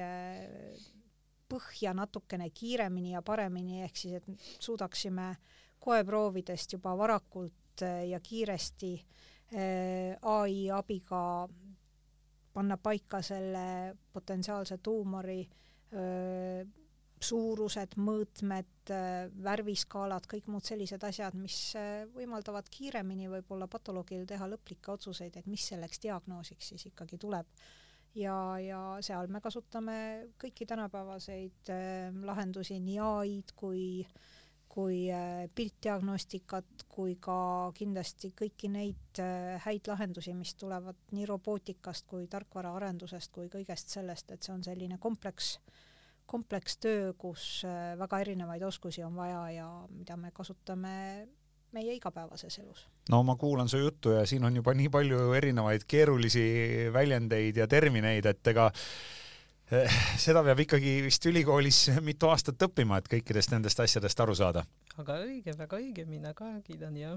põhja 1.50 1.94
natukene 1.96 2.50
kiiremini 2.54 3.14
ja 3.16 3.22
paremini, 3.26 3.82
ehk 3.86 3.96
siis 3.96 4.20
et 4.20 4.46
suudaksime 4.62 5.34
koeproovidest 5.80 6.76
juba 6.76 6.94
varakult 6.98 7.82
ja 7.82 8.20
kiiresti 8.20 8.92
ai 10.30 10.56
abiga 10.70 11.22
panna 12.52 12.76
paika 12.76 13.22
selle 13.24 13.96
potentsiaalse 14.12 14.78
tuumori 14.84 15.40
öö, 15.94 16.64
suurused, 17.20 17.96
mõõtmed, 18.00 18.92
värviskaalad, 19.44 20.26
kõik 20.30 20.48
muud 20.50 20.64
sellised 20.66 21.04
asjad, 21.04 21.36
mis 21.36 21.58
võimaldavad 22.14 22.68
kiiremini 22.72 23.28
võib-olla 23.30 23.68
patoloogil 23.70 24.24
teha 24.28 24.48
lõplikke 24.48 24.94
otsuseid, 24.94 25.36
et 25.36 25.50
mis 25.50 25.66
selleks 25.72 26.00
diagnoosiks 26.02 26.72
siis 26.72 26.88
ikkagi 26.90 27.20
tuleb. 27.20 27.46
Ja, 28.14 28.58
ja 28.58 28.80
seal 29.04 29.30
me 29.30 29.40
kasutame 29.40 29.96
kõiki 30.40 30.66
tänapäevaseid 30.66 31.72
äh, 31.72 32.20
lahendusi, 32.26 32.80
nii 32.80 33.00
ai-d 33.04 33.56
kui 33.56 34.04
kui 34.70 35.08
äh, 35.10 35.48
piltdiagnostikat 35.54 36.84
kui 36.88 37.16
ka 37.22 37.36
kindlasti 37.74 38.30
kõiki 38.38 38.70
neid 38.70 39.18
äh, 39.18 39.58
häid 39.64 39.90
lahendusi, 39.90 40.34
mis 40.38 40.54
tulevad 40.54 40.98
nii 41.16 41.26
robootikast 41.26 42.06
kui 42.10 42.28
tarkvaraarendusest 42.30 43.32
kui 43.34 43.50
kõigest 43.50 43.90
sellest, 43.96 44.30
et 44.30 44.46
see 44.46 44.54
on 44.54 44.62
selline 44.66 45.00
kompleks 45.02 45.56
komplekstöö, 46.30 47.12
kus 47.18 47.64
äh, 47.66 47.96
väga 47.98 48.20
erinevaid 48.22 48.62
oskusi 48.62 49.02
on 49.02 49.16
vaja 49.18 49.42
ja 49.56 49.68
mida 49.90 50.16
me 50.16 50.30
kasutame 50.30 50.92
meie 51.76 51.94
igapäevases 51.94 52.58
elus. 52.62 52.86
no 53.10 53.22
ma 53.22 53.36
kuulan 53.36 53.68
su 53.68 53.78
juttu 53.78 54.16
ja 54.16 54.26
siin 54.26 54.44
on 54.44 54.56
juba 54.56 54.74
nii 54.74 54.88
palju 54.88 55.32
erinevaid 55.38 55.86
keerulisi 55.88 56.44
väljendeid 56.92 57.56
ja 57.56 57.68
termineid, 57.68 58.26
et 58.26 58.52
ega 58.52 58.70
eh, 59.72 60.00
seda 60.18 60.44
peab 60.46 60.66
ikkagi 60.66 61.00
vist 61.06 61.26
ülikoolis 61.26 61.88
mitu 62.00 62.30
aastat 62.30 62.68
õppima, 62.68 63.00
et 63.00 63.10
kõikidest 63.10 63.54
nendest 63.54 63.80
asjadest 63.80 64.26
aru 64.26 64.34
saada 64.34 64.64
väga 65.00 65.16
õige, 65.24 65.54
väga 65.58 65.78
õige, 65.80 66.04
mina 66.08 66.32
ka 66.36 66.48
kiidan 66.64 66.96
ja 66.98 67.12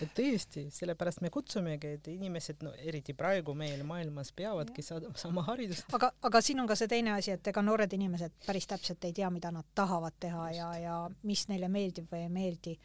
et 0.00 0.12
tõesti, 0.16 0.66
sellepärast 0.74 1.22
me 1.24 1.30
kutsumegi, 1.32 1.94
et 1.98 2.08
inimesed, 2.12 2.62
no 2.64 2.72
eriti 2.78 3.14
praegu 3.16 3.54
meil 3.58 3.82
maailmas 3.86 4.32
peavadki 4.36 4.84
saada 4.84 5.12
sama 5.20 5.44
haridust. 5.48 5.86
aga, 5.96 6.12
aga 6.22 6.42
siin 6.44 6.62
on 6.62 6.70
ka 6.70 6.78
see 6.78 6.90
teine 6.90 7.14
asi, 7.16 7.34
et 7.36 7.52
ega 7.52 7.64
noored 7.64 7.92
inimesed 7.96 8.36
päris 8.46 8.68
täpselt 8.70 9.04
ei 9.08 9.14
tea, 9.16 9.30
mida 9.30 9.52
nad 9.54 9.68
tahavad 9.74 10.16
teha 10.20 10.48
Just. 10.50 10.58
ja, 10.58 10.70
ja 10.78 10.96
mis 11.26 11.46
neile 11.50 11.68
meeldib 11.72 12.10
või 12.12 12.24
ei 12.26 12.32
meeldi 12.32 12.76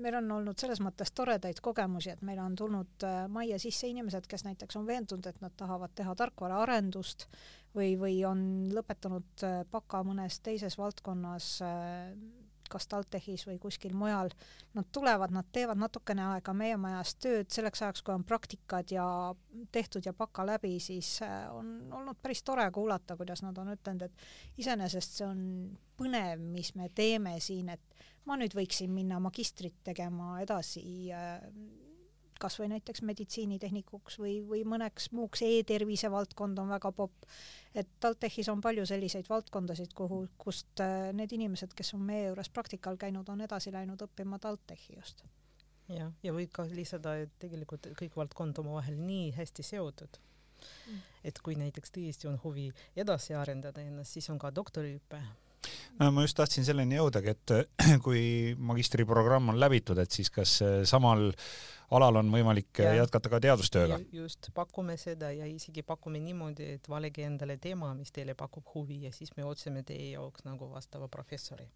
meil 0.00 0.16
on 0.20 0.30
olnud 0.38 0.58
selles 0.60 0.80
mõttes 0.84 1.12
toredaid 1.16 1.60
kogemusi, 1.64 2.10
et 2.12 2.22
meile 2.26 2.44
on 2.44 2.56
tulnud 2.58 3.06
äh, 3.06 3.18
majja 3.32 3.58
sisse 3.62 3.88
inimesed, 3.90 4.26
kes 4.28 4.44
näiteks 4.46 4.78
on 4.80 4.86
veendunud, 4.88 5.26
et 5.26 5.40
nad 5.44 5.54
tahavad 5.56 5.94
teha 5.96 6.14
tarkvaraarendust 6.18 7.26
või, 7.76 7.94
või 8.00 8.18
on 8.28 8.42
lõpetanud 8.74 9.46
äh, 9.46 9.60
baka 9.72 10.02
mõnes 10.06 10.40
teises 10.44 10.78
valdkonnas 10.78 11.50
kas 12.72 12.88
TalTechis 12.90 13.46
või 13.48 13.58
kuskil 13.62 13.94
mujal, 13.96 14.30
nad 14.76 14.88
tulevad, 14.92 15.32
nad 15.34 15.48
teevad 15.52 15.80
natukene 15.80 16.24
aega 16.32 16.54
meie 16.56 16.76
majas 16.80 17.14
tööd, 17.22 17.50
selleks 17.52 17.82
ajaks, 17.82 18.04
kui 18.06 18.14
on 18.14 18.26
praktikad 18.26 18.92
ja 18.94 19.06
tehtud 19.72 20.06
ja 20.06 20.14
baka 20.16 20.46
läbi, 20.46 20.76
siis 20.82 21.16
äh, 21.26 21.46
on 21.54 21.92
olnud 21.92 22.20
päris 22.22 22.42
tore 22.46 22.68
kuulata, 22.74 23.16
kuidas 23.16 23.42
nad 23.46 23.58
on 23.58 23.72
ütelnud, 23.74 24.06
et 24.06 24.60
iseenesest 24.62 25.20
see 25.20 25.26
on 25.28 25.40
põnev, 25.96 26.42
mis 26.42 26.74
me 26.76 26.90
teeme 26.94 27.36
siin, 27.40 27.72
et 27.72 28.06
ma 28.26 28.36
nüüd 28.40 28.54
võiksin 28.56 28.92
minna 28.92 29.20
magistrit 29.22 29.78
tegema 29.86 30.40
edasi 30.42 30.86
äh, 31.14 31.40
kas 32.40 32.58
või 32.60 32.68
näiteks 32.74 33.02
meditsiinitehnikuks 33.06 34.18
või, 34.20 34.36
või 34.48 34.62
mõneks 34.68 35.10
muuks 35.16 35.42
e-tervise 35.46 36.10
valdkond 36.12 36.58
on 36.62 36.68
väga 36.74 36.92
popp. 36.92 37.24
et 37.74 37.88
TalTechis 38.00 38.48
on 38.48 38.60
palju 38.60 38.86
selliseid 38.86 39.28
valdkondasid, 39.28 39.94
kuhu, 39.94 40.26
kust 40.38 40.80
äh, 40.80 41.12
need 41.12 41.32
inimesed, 41.32 41.74
kes 41.76 41.94
on 41.94 42.04
meie 42.06 42.28
juures 42.28 42.48
praktikal 42.48 42.96
käinud, 42.96 43.28
on 43.28 43.40
edasi 43.40 43.72
läinud 43.72 44.02
õppima 44.08 44.38
TalTechi 44.38 44.96
just. 44.96 45.24
jah, 45.88 46.12
ja 46.22 46.32
võib 46.32 46.52
ka 46.52 46.66
lisada, 46.70 47.16
et 47.22 47.34
tegelikult 47.38 47.92
kõik 47.98 48.16
valdkond 48.16 48.58
omavahel 48.64 48.98
nii 49.00 49.32
hästi 49.36 49.62
seotud 49.62 50.20
mm. 50.62 51.00
et 51.24 51.40
kui 51.42 51.56
näiteks 51.58 51.92
tõesti 51.94 52.28
on 52.30 52.38
huvi 52.44 52.70
edasi 52.96 53.34
arendada 53.34 53.82
ennast, 53.82 54.16
siis 54.16 54.30
on 54.30 54.38
ka 54.38 54.50
doktoriõpe 54.54 55.22
no 56.00 56.10
ma 56.12 56.26
just 56.26 56.36
tahtsin 56.38 56.66
selleni 56.66 56.98
jõudagi, 56.98 57.36
et 57.36 57.56
kui 58.06 58.54
magistriprogramm 58.58 59.54
on 59.54 59.60
läbitud, 59.60 59.98
et 60.02 60.12
siis 60.12 60.30
kas 60.32 60.58
samal 60.88 61.30
alal 61.94 62.18
on 62.20 62.30
võimalik 62.32 62.80
ja, 62.82 62.92
jätkata 63.00 63.30
ka 63.30 63.40
teadustööga? 63.42 63.98
just, 64.12 64.50
pakume 64.54 64.96
seda 65.00 65.30
ja 65.34 65.46
isegi 65.46 65.84
pakume 65.86 66.20
niimoodi, 66.22 66.72
et 66.78 66.90
valige 66.90 67.26
endale 67.26 67.58
teema, 67.62 67.92
mis 67.94 68.12
teile 68.14 68.34
pakub 68.38 68.66
huvi 68.74 69.04
ja 69.06 69.12
siis 69.14 69.32
me 69.36 69.46
otsime 69.46 69.84
teie 69.86 70.10
jaoks 70.16 70.46
nagu 70.48 70.70
vastava 70.72 71.08
professori. 71.08 71.68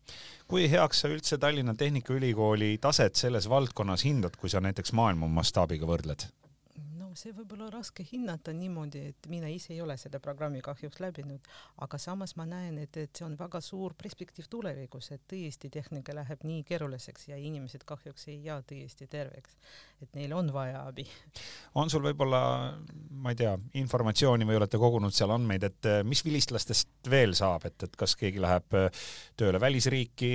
kui 0.51 0.67
heaks 0.71 1.05
sa 1.05 1.13
üldse 1.13 1.39
Tallinna 1.39 1.75
Tehnikaülikooli 1.79 2.77
taset 2.83 3.17
selles 3.17 3.49
valdkonnas 3.49 4.05
hindad, 4.05 4.37
kui 4.37 4.51
sa 4.51 4.63
näiteks 4.65 4.93
maailma 4.99 5.31
mastaabiga 5.41 5.87
võrdled? 5.87 6.27
See 7.19 7.33
võib 7.35 7.53
olla 7.57 7.69
raske 7.73 8.05
hinnata 8.07 8.53
niimoodi, 8.55 9.03
et 9.13 9.29
mina 9.31 9.49
ise 9.51 9.73
ei 9.75 9.81
ole 9.83 9.97
seda 10.01 10.21
programmi 10.23 10.61
kahjuks 10.65 11.01
läbinud, 11.03 11.49
aga 11.85 11.99
samas 11.99 12.37
ma 12.39 12.47
näen, 12.49 12.79
et, 12.83 12.97
et 13.01 13.17
see 13.17 13.27
on 13.27 13.37
väga 13.39 13.61
suur 13.65 13.95
perspektiiv 13.99 14.49
tulevikus, 14.51 15.11
et 15.15 15.25
tõesti 15.31 15.71
tehnika 15.73 16.15
läheb 16.17 16.45
nii 16.47 16.63
keeruliseks 16.69 17.29
ja 17.31 17.39
inimesed 17.41 17.85
kahjuks 17.89 18.29
ei 18.31 18.39
jää 18.45 18.61
tõesti 18.71 19.09
terveks. 19.11 19.57
et 20.01 20.15
neil 20.17 20.33
on 20.33 20.53
vaja 20.53 20.87
abi. 20.89 21.07
on 21.75 21.91
sul 21.91 22.03
võib-olla, 22.05 22.41
ma 23.11 23.35
ei 23.35 23.37
tea, 23.37 23.57
informatsiooni 23.83 24.47
või 24.49 24.57
olete 24.61 24.79
kogunud 24.81 25.15
seal 25.15 25.35
andmeid, 25.35 25.67
et 25.67 25.91
eh, 25.91 26.01
mis 26.05 26.25
vilistlastest 26.25 27.11
veel 27.11 27.35
saab, 27.35 27.67
et, 27.69 27.83
et 27.83 27.97
kas 27.97 28.17
keegi 28.17 28.41
läheb 28.41 28.79
eh, 28.79 29.03
tööle 29.37 29.61
välisriiki, 29.61 30.33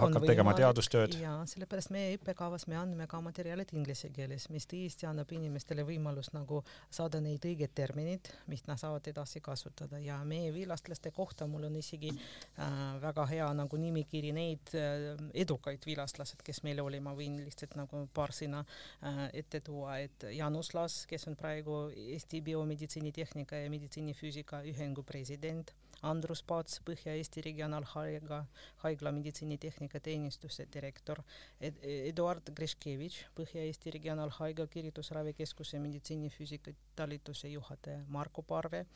hakkab 0.00 0.26
tegema 0.30 0.54
teadustööd? 0.56 1.18
jaa, 1.20 1.42
sellepärast 1.50 1.92
meie 1.94 2.16
õppekavas 2.18 2.68
me 2.70 2.80
anname 2.80 3.08
ka 3.10 3.20
materjalid 3.20 3.74
inglise 3.76 4.10
keeles, 4.14 4.48
mis 4.54 4.68
tõesti 4.70 5.08
annab 5.10 5.30
inimestele 5.36 5.84
võimaluse 5.84 6.03
võimalus 6.04 6.30
nagu 6.34 6.60
saada 6.92 7.20
neid 7.20 7.44
õigeid 7.44 7.72
terminid, 7.74 8.28
mis 8.46 8.64
nad 8.68 8.78
saavad 8.80 9.06
edasi 9.08 9.40
kasutada. 9.40 9.98
Ja 9.98 10.18
meie 10.24 10.52
vilastlaste 10.52 11.10
kohta 11.10 11.46
mul 11.48 11.64
on 11.64 11.76
isegi 11.80 12.12
äh, 12.12 13.00
väga 13.00 13.26
hea 13.30 13.48
nagu 13.56 13.76
nimikiri 13.80 14.32
neid 14.36 14.74
äh, 14.74 15.14
edukaid 15.34 15.84
vilastlased, 15.86 16.42
kes 16.44 16.62
meil 16.64 16.80
oli, 16.84 17.00
ma 17.00 17.14
võin 17.16 17.40
lihtsalt 17.44 17.76
nagu 17.80 18.04
paar 18.14 18.34
sõna 18.36 18.64
äh, 19.00 19.30
ette 19.32 19.60
tuua, 19.64 19.98
et 20.04 20.28
Jaanus 20.34 20.74
Laas, 20.74 21.04
kes 21.08 21.28
on 21.30 21.36
praegu 21.36 21.88
Eesti 21.94 22.42
Biomeditsiinitehnika 22.44 23.64
ja 23.64 23.72
Meditsiinifüüsika 23.72 24.62
Ühingu 24.68 25.02
president 25.06 25.72
Andrus 26.04 26.42
Paats, 26.42 26.80
Põhja-Eesti 26.84 27.42
Regionaalhaigla, 27.46 28.42
haigla 28.82 29.12
meditsiinitehnika 29.16 30.00
teenistuse 30.04 30.66
direktor 30.72 31.22
Ed, 31.60 31.78
Eduard 32.10 32.50
Greškevitš, 32.56 33.22
Põhja-Eesti 33.38 33.94
Regionaalhaigla 33.96 34.66
kirjutusravikeskuse 34.74 35.80
meditsiinifüüsika 35.94 36.72
talituse 36.96 37.48
juhataja 37.48 37.98
Marko 38.08 38.42
Parve, 38.42 38.86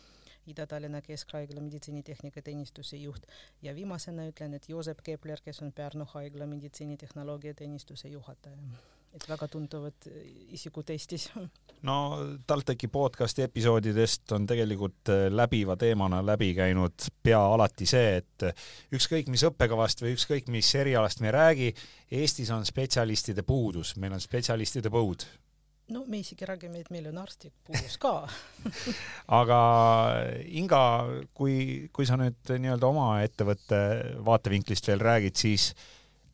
Ida-Tallinna 0.47 1.03
Keskhaigla 1.03 1.61
meditsiinitehnika 1.61 2.43
teenistuse 2.43 2.97
juht. 2.97 3.23
Ja 3.63 3.75
viimasena 3.75 4.27
ütlen, 4.29 4.55
et 4.55 4.69
Joosep 4.69 5.03
Kepler, 5.05 5.39
kes 5.45 5.63
on 5.63 5.73
Pärnu 5.73 6.07
haigla 6.15 6.47
meditsiinitehnoloogia 6.47 7.55
teenistuse 7.55 8.09
juhataja. 8.09 8.57
Et 9.15 9.25
väga 9.29 9.49
tuntuvad 9.49 10.09
isikud 10.53 10.91
Eestis. 10.91 11.31
no 11.83 12.19
TalTechi 12.47 12.89
podcasti 12.89 13.43
episoodidest 13.43 14.33
on 14.33 14.47
tegelikult 14.47 15.09
äh, 15.09 15.31
läbiva 15.31 15.77
teemana 15.77 16.21
läbi 16.27 16.53
käinud 16.55 17.09
pea 17.23 17.41
alati 17.55 17.87
see, 17.87 18.17
et 18.21 18.47
äh, 18.51 18.69
ükskõik 18.93 19.31
mis 19.33 19.47
õppekavast 19.49 20.05
või 20.05 20.13
ükskõik 20.19 20.51
mis 20.53 20.75
erialast 20.75 21.21
me 21.21 21.31
ei 21.31 21.37
räägi, 21.39 21.75
Eestis 22.21 22.51
on 22.51 22.67
spetsialistide 22.67 23.43
puudus, 23.43 23.97
meil 23.97 24.13
on 24.13 24.21
spetsialistide 24.21 24.93
põud 24.93 25.25
no 25.95 26.05
me 26.07 26.21
isegi 26.23 26.47
räägime, 26.49 26.83
et 26.83 26.91
meil 26.93 27.09
on 27.11 27.21
arsti 27.23 27.51
puudus 27.65 27.97
ka. 28.01 28.13
Aga 29.41 29.61
Inga, 30.61 30.83
kui, 31.37 31.89
kui 31.93 32.09
sa 32.09 32.19
nüüd 32.21 32.53
nii-öelda 32.61 32.91
oma 32.91 33.09
ettevõtte 33.25 33.81
vaatevinklist 34.27 34.91
veel 34.91 35.03
räägid, 35.05 35.39
siis 35.41 35.71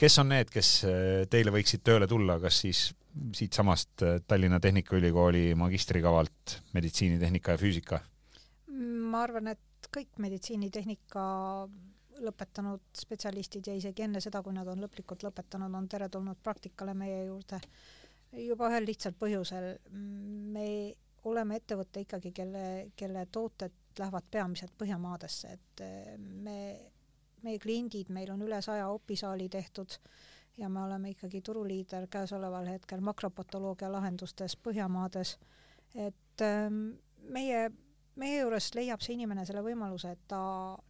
kes 0.01 0.19
on 0.23 0.33
need, 0.35 0.51
kes 0.53 0.75
äh, 0.89 1.25
teile 1.31 1.55
võiksid 1.55 1.85
tööle 1.87 2.09
tulla, 2.11 2.39
kas 2.43 2.65
siis 2.65 2.89
siitsamast 3.37 4.03
äh, 4.03 4.19
Tallinna 4.27 4.61
Tehnikaülikooli 4.61 5.53
magistrikavalt 5.59 6.59
meditsiinitehnika 6.75 7.55
ja 7.55 7.61
füüsika? 7.61 8.03
ma 8.75 9.21
arvan, 9.23 9.53
et 9.53 9.87
kõik 9.95 10.17
meditsiinitehnika 10.19 11.25
lõpetanud 12.25 12.83
spetsialistid 12.99 13.69
ja 13.69 13.75
isegi 13.79 14.03
enne 14.03 14.19
seda, 14.23 14.41
kui 14.43 14.55
nad 14.55 14.67
on 14.71 14.83
lõplikult 14.83 15.23
lõpetanud, 15.27 15.75
on 15.79 15.87
teretulnud 15.91 16.41
praktikale 16.43 16.95
meie 16.99 17.25
juurde 17.29 17.61
juba 18.37 18.69
ühel 18.73 18.87
lihtsal 18.89 19.15
põhjusel. 19.19 19.71
me 20.55 20.67
oleme 21.25 21.57
ettevõte 21.61 22.05
ikkagi, 22.05 22.33
kelle, 22.37 22.65
kelle 22.97 23.27
tooted 23.33 23.73
lähevad 23.99 24.27
peamiselt 24.31 24.75
Põhjamaadesse, 24.79 25.53
et 25.55 25.83
eh, 25.85 26.17
me, 26.19 26.59
meie 27.43 27.61
kliendid, 27.63 28.11
meil 28.13 28.33
on 28.35 28.43
üle 28.43 28.61
saja 28.63 28.89
opisaali 28.93 29.49
tehtud 29.49 29.97
ja 30.59 30.69
me 30.69 30.83
oleme 30.85 31.15
ikkagi 31.15 31.41
turuliider 31.43 32.07
käesoleval 32.11 32.69
hetkel 32.69 33.01
makropatoloogia 33.01 33.91
lahendustes 33.93 34.57
Põhjamaades, 34.57 35.39
et 35.95 36.45
ehm, 36.45 36.85
meie 37.31 37.71
meie 38.21 38.41
juures 38.41 38.71
leiab 38.77 39.03
see 39.03 39.17
inimene 39.17 39.45
selle 39.47 39.63
võimaluse, 39.65 40.15
et 40.15 40.27
ta 40.31 40.41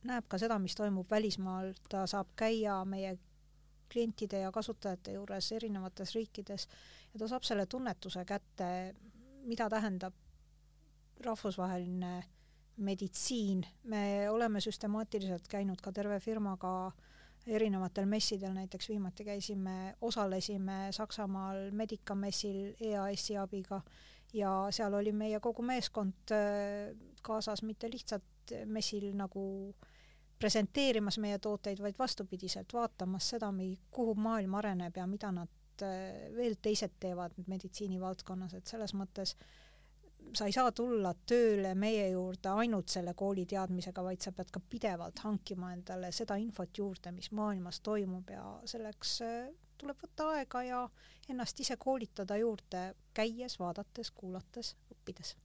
näeb 0.08 0.26
ka 0.28 0.40
seda, 0.40 0.58
mis 0.60 0.76
toimub 0.76 1.08
välismaal, 1.10 1.72
ta 1.88 2.04
saab 2.10 2.34
käia 2.38 2.82
meie 2.88 3.16
klientide 3.92 4.40
ja 4.44 4.52
kasutajate 4.52 5.16
juures 5.16 5.52
erinevates 5.52 6.14
riikides 6.14 6.68
ja 7.12 7.18
ta 7.18 7.28
saab 7.28 7.46
selle 7.46 7.66
tunnetuse 7.66 8.24
kätte, 8.24 8.68
mida 9.44 9.68
tähendab 9.70 10.14
rahvusvaheline 11.24 12.14
meditsiin, 12.76 13.62
me 13.84 14.30
oleme 14.30 14.60
süstemaatiliselt 14.60 15.46
käinud 15.48 15.80
ka 15.82 15.92
terve 15.94 16.18
firmaga 16.20 16.92
erinevatel 17.46 18.08
messidel, 18.08 18.54
näiteks 18.56 18.88
viimati 18.88 19.24
käisime, 19.24 19.94
osalesime 20.00 20.88
Saksamaal 20.90 21.70
Medica 21.70 22.14
messil 22.14 22.72
EAS-i 22.80 23.36
abiga 23.36 23.82
ja 24.34 24.50
seal 24.74 24.94
oli 24.94 25.12
meie 25.12 25.40
kogu 25.40 25.62
meeskond 25.62 26.32
äh, 26.34 26.94
kaasas 27.22 27.62
mitte 27.62 27.90
lihtsalt 27.90 28.54
messil 28.66 29.12
nagu 29.16 29.74
presenteerimas 30.38 31.18
meie 31.22 31.38
tooteid, 31.38 31.80
vaid 31.82 31.98
vastupidiselt 31.98 32.72
vaatamas 32.74 33.28
seda, 33.34 33.52
kuhu 33.90 34.14
maailm 34.14 34.54
areneb 34.60 34.96
ja 34.96 35.06
mida 35.06 35.30
nad 35.32 35.82
äh, 35.82 36.30
veel 36.36 36.56
teised 36.62 36.98
teevad 37.00 37.36
meditsiinivaldkonnas, 37.46 38.54
et 38.54 38.66
selles 38.66 38.94
mõttes 38.94 39.36
sa 40.34 40.48
ei 40.48 40.54
saa 40.56 40.72
tulla 40.72 41.12
tööle 41.26 41.74
meie 41.78 42.08
juurde 42.10 42.48
ainult 42.48 42.88
selle 42.88 43.14
kooli 43.14 43.44
teadmisega, 43.46 44.02
vaid 44.02 44.24
sa 44.24 44.32
pead 44.32 44.50
ka 44.50 44.60
pidevalt 44.70 45.20
hankima 45.26 45.72
endale 45.74 46.10
seda 46.12 46.38
infot 46.40 46.78
juurde, 46.78 47.12
mis 47.12 47.30
maailmas 47.30 47.80
toimub 47.84 48.30
ja 48.30 48.44
selleks 48.64 49.20
äh, 49.26 49.48
tuleb 49.78 50.00
võtta 50.02 50.30
aega 50.34 50.62
ja 50.66 50.82
ennast 51.28 51.60
ise 51.60 51.76
koolitada 51.76 52.36
juurde, 52.40 52.90
käies, 53.14 53.58
vaadates, 53.58 54.10
kuulates, 54.10 54.74
õppides 54.92 55.36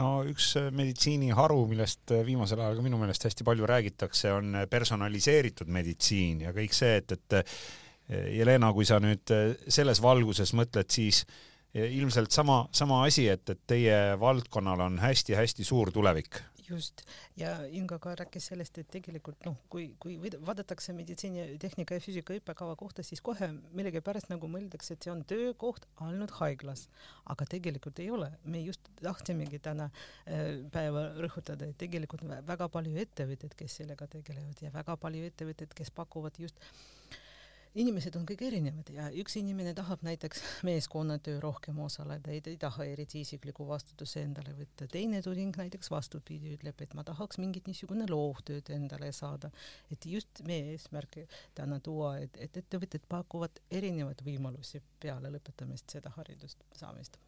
no 0.00 0.10
üks 0.28 0.52
äh, 0.60 0.68
meditsiiniharu, 0.76 1.62
millest 1.70 2.12
äh, 2.14 2.22
viimasel 2.26 2.62
ajal 2.62 2.78
ka 2.78 2.84
minu 2.84 3.00
meelest 3.00 3.26
hästi 3.28 3.46
palju 3.46 3.68
räägitakse, 3.68 4.32
on 4.36 4.62
personaliseeritud 4.70 5.72
meditsiin 5.72 6.46
ja 6.46 6.54
kõik 6.56 6.76
see, 6.76 7.02
et, 7.02 7.16
et 7.18 7.42
Jelena, 8.06 8.68
kui 8.70 8.86
sa 8.86 9.00
nüüd 9.02 9.26
selles 9.66 9.98
valguses 9.98 10.52
mõtled, 10.54 10.86
siis 10.94 11.24
ilmselt 11.74 12.30
sama, 12.30 12.60
sama 12.70 13.00
asi, 13.02 13.24
et, 13.32 13.42
et 13.50 13.64
teie 13.66 13.96
valdkonnal 14.20 14.84
on 14.84 15.00
hästi-hästi 15.02 15.66
suur 15.66 15.90
tulevik. 15.90 16.38
Just, 16.68 17.02
ja 17.36 17.52
Inga 17.72 17.98
ka 18.02 18.14
rääkis 18.18 18.48
sellest, 18.50 18.78
et 18.80 18.88
tegelikult 18.92 19.44
noh, 19.46 19.56
kui, 19.72 19.88
kui 20.02 20.16
vaadatakse 20.20 20.94
meditsiinitehnika 20.96 21.98
ja 21.98 22.04
füüsika 22.04 22.36
õppekava 22.36 22.76
kohta, 22.78 23.04
siis 23.06 23.22
kohe 23.24 23.48
millegipärast 23.76 24.30
nagu 24.32 24.50
mõeldakse, 24.50 24.96
et 24.96 25.06
see 25.06 25.12
on 25.12 25.22
töökoht 25.28 25.86
ainult 26.06 26.34
haiglas, 26.40 26.86
aga 27.32 27.48
tegelikult 27.56 28.00
ei 28.02 28.10
ole. 28.10 28.30
me 28.44 28.62
just 28.62 28.90
tahtsimegi 29.02 29.60
täna 29.62 29.90
äh, 29.90 30.62
päeva 30.72 31.08
rõhutada, 31.20 31.68
et 31.70 31.78
tegelikult 31.78 32.26
väga 32.46 32.68
palju 32.72 32.96
ettevõtteid, 33.02 33.54
kes 33.58 33.80
sellega 33.82 34.08
tegelevad 34.10 34.62
ja 34.62 34.72
väga 34.74 34.96
palju 35.00 35.30
ettevõtteid, 35.30 35.74
kes 35.76 35.90
pakuvad 35.94 36.38
just 36.42 36.60
inimesed 37.76 38.16
on 38.18 38.24
kõik 38.28 38.42
erinevad 38.46 38.90
ja 38.94 39.06
üks 39.20 39.36
inimene 39.40 39.72
tahab 39.76 40.02
näiteks 40.06 40.42
meeskonnatöö 40.66 41.40
rohkem 41.42 41.78
osaleda, 41.84 42.32
ei, 42.32 42.40
ei 42.46 42.56
taha 42.60 42.86
eriti 42.88 43.20
isiklikku 43.24 43.66
vastutuse 43.68 44.22
endale 44.24 44.54
võtta, 44.56 44.88
teine 44.92 45.20
tudeng 45.24 45.56
näiteks 45.60 45.90
vastupidi 45.92 46.54
ütleb, 46.56 46.80
et 46.82 46.96
ma 46.96 47.04
tahaks 47.06 47.40
mingit 47.42 47.68
niisugune 47.68 48.08
loovtööd 48.10 48.70
endale 48.74 49.12
saada. 49.12 49.50
et 49.92 50.06
just 50.06 50.42
meie 50.46 50.72
eesmärk 50.72 51.20
täna 51.54 51.80
tuua, 51.80 52.16
et, 52.24 52.36
et 52.40 52.56
ettevõtted 52.62 53.04
pakuvad 53.08 53.60
erinevaid 53.70 54.24
võimalusi 54.24 54.80
peale 55.00 55.30
lõpetamist 55.32 55.96
seda 55.98 56.12
haridust 56.16 56.64
saamist. 56.74 57.20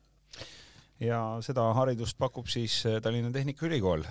Ja 1.01 1.39
seda 1.45 1.63
haridust 1.79 2.19
pakub 2.19 2.49
siis 2.51 2.81
Tallinna 3.03 3.31
Tehnikaülikool. 3.31 4.03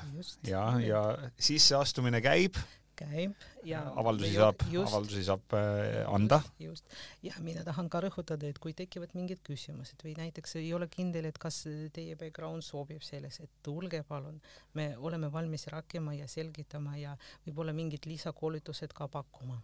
Ja, 0.47 0.69
ja 0.79 1.01
sisseastumine 1.35 2.21
käib 2.23 2.55
käib 2.97 3.33
ja 3.67 3.81
avaldusi 3.99 4.35
saab, 4.35 4.63
avaldusi 4.81 5.23
saab 5.27 5.55
äh, 5.57 6.03
anda. 6.13 6.39
just, 6.61 6.85
ja 7.23 7.33
mina 7.43 7.63
tahan 7.67 7.89
ka 7.93 8.01
rõhutada, 8.07 8.49
et 8.49 8.59
kui 8.63 8.75
tekivad 8.77 9.13
mingid 9.17 9.41
küsimused 9.47 10.01
või 10.05 10.15
näiteks 10.17 10.57
ei 10.61 10.71
ole 10.75 10.89
kindel, 10.91 11.29
et 11.29 11.39
kas 11.41 11.63
teie 11.93 12.17
background 12.19 12.65
sobib 12.65 13.03
selles, 13.05 13.39
et 13.43 13.51
tulge 13.65 14.03
palun, 14.07 14.39
me 14.77 14.91
oleme 14.97 15.31
valmis 15.33 15.67
rääkima 15.73 16.15
ja 16.17 16.29
selgitama 16.31 16.97
ja 16.99 17.17
võib-olla 17.47 17.75
mingid 17.77 18.07
lisakoolitused 18.09 18.95
ka 18.97 19.09
pakkuma. 19.11 19.59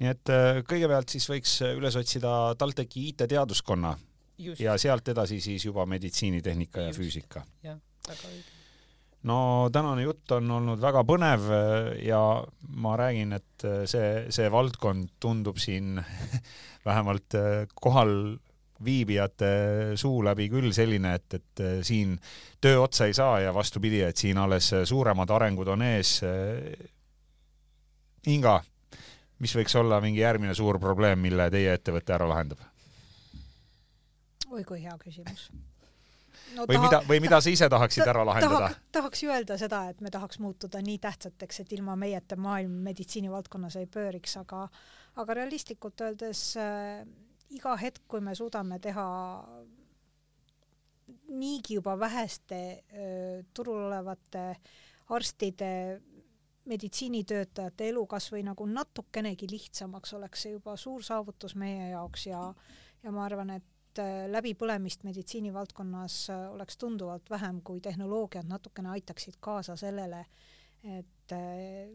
nii 0.00 0.12
et 0.12 0.32
äh, 0.32 0.62
kõigepealt 0.68 1.12
siis 1.12 1.28
võiks 1.30 1.58
üles 1.70 1.98
otsida 2.00 2.54
TalTechi 2.58 3.10
IT-teaduskonna 3.12 3.96
ja 4.58 4.78
sealt 4.80 5.12
edasi 5.12 5.40
siis 5.44 5.66
juba 5.68 5.84
meditsiinitehnika 5.86 6.88
ja 6.88 6.96
füüsika. 6.96 7.44
jah, 7.62 7.78
väga 8.08 8.32
õige 8.32 8.59
no 9.28 9.68
tänane 9.72 10.04
jutt 10.04 10.32
on 10.36 10.50
olnud 10.56 10.80
väga 10.80 11.02
põnev 11.08 11.48
äh, 11.52 11.88
ja 12.06 12.20
ma 12.80 12.94
räägin, 12.96 13.34
et 13.36 13.64
äh, 13.68 13.82
see, 13.90 14.30
see 14.32 14.48
valdkond 14.52 15.16
tundub 15.20 15.60
siin 15.60 16.00
vähemalt 16.88 17.36
äh, 17.36 17.66
kohal 17.74 18.38
viibijate 18.84 19.50
suu 20.00 20.22
läbi 20.24 20.48
küll 20.48 20.72
selline, 20.72 21.12
et, 21.18 21.34
et 21.36 21.62
siin 21.84 22.14
töö 22.64 22.78
otsa 22.86 23.10
ei 23.10 23.14
saa 23.16 23.42
ja 23.44 23.52
vastupidi, 23.52 24.00
et 24.06 24.16
siin 24.16 24.40
alles 24.40 24.70
suuremad 24.88 25.28
arengud 25.36 25.68
on 25.68 25.84
ees. 25.84 26.14
Inga, 28.32 28.54
mis 29.44 29.52
võiks 29.58 29.76
olla 29.76 30.00
mingi 30.00 30.24
järgmine 30.24 30.56
suur 30.56 30.80
probleem, 30.80 31.20
mille 31.20 31.50
teie 31.52 31.76
ettevõte 31.76 32.16
ära 32.16 32.30
lahendab? 32.32 32.64
oi 34.50 34.64
kui 34.64 34.80
hea 34.80 34.96
küsimus 34.98 35.50
no, 36.56 36.66
või 36.68 36.76
taha, 36.76 36.86
mida, 36.86 37.00
või 37.08 37.20
mida 37.24 37.40
sa 37.40 37.52
ise 37.52 37.68
tahaksid 37.72 38.04
ta, 38.04 38.10
ära 38.12 38.24
lahendada 38.26 38.60
tahak,? 38.66 38.84
tahaks 38.92 39.22
ju 39.24 39.32
öelda 39.32 39.56
seda, 39.60 39.82
et 39.92 40.00
me 40.04 40.12
tahaks 40.12 40.40
muutuda 40.42 40.82
nii 40.84 40.98
tähtsateks, 41.02 41.62
et 41.64 41.72
ilma 41.76 41.96
meieta 42.00 42.38
maailm 42.40 42.80
meditsiinivaldkonnas 42.86 43.78
ei 43.80 43.88
pööriks, 43.90 44.36
aga 44.40 44.66
aga 45.20 45.36
realistlikult 45.40 46.00
öeldes 46.06 46.44
äh, 46.60 47.02
iga 47.56 47.74
hetk, 47.80 48.04
kui 48.08 48.22
me 48.24 48.34
suudame 48.38 48.78
teha 48.82 49.06
niigi 51.40 51.80
juba 51.80 51.96
väheste 51.98 52.60
äh, 52.60 53.42
turul 53.54 53.88
olevate 53.88 54.54
arstide, 55.10 56.00
meditsiinitöötajate 56.70 57.88
elu 57.90 58.04
kas 58.06 58.28
või 58.30 58.44
nagu 58.46 58.66
natukenegi 58.68 59.48
lihtsamaks, 59.50 60.12
oleks 60.14 60.44
see 60.44 60.54
juba 60.54 60.76
suur 60.78 61.02
saavutus 61.02 61.56
meie 61.58 61.90
jaoks 61.90 62.28
ja 62.28 62.44
ja 63.02 63.12
ma 63.12 63.24
arvan, 63.24 63.54
et 63.56 63.64
Äh, 64.00 64.26
läbipõlemist 64.30 65.02
meditsiinivaldkonnas 65.04 66.14
äh, 66.30 66.44
oleks 66.54 66.78
tunduvalt 66.80 67.30
vähem, 67.30 67.58
kui 67.66 67.80
tehnoloogiad 67.82 68.46
natukene 68.48 68.92
aitaksid 68.94 69.40
kaasa 69.42 69.74
sellele, 69.76 70.22
et 70.98 71.34
äh, 71.34 71.90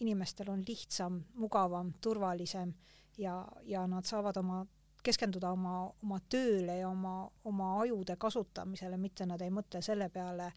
inimestel 0.00 0.50
on 0.50 0.64
lihtsam, 0.66 1.20
mugavam, 1.40 1.92
turvalisem 2.02 2.72
ja, 3.18 3.36
ja 3.68 3.84
nad 3.86 4.08
saavad 4.08 4.40
oma, 4.40 4.62
keskenduda 5.04 5.52
oma, 5.54 5.84
oma 6.02 6.18
tööle 6.28 6.80
ja 6.80 6.88
oma, 6.88 7.18
oma 7.44 7.70
ajude 7.84 8.16
kasutamisele, 8.16 8.98
mitte 9.00 9.28
nad 9.28 9.44
ei 9.44 9.52
mõtle 9.52 9.82
selle 9.84 10.08
peale, 10.12 10.50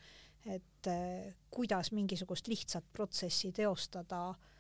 et 0.48 0.88
kuidas 1.52 1.92
mingisugust 1.92 2.48
lihtsat 2.48 2.86
protsessi 2.96 3.52
teostada 3.52 4.30
äh, 4.30 4.59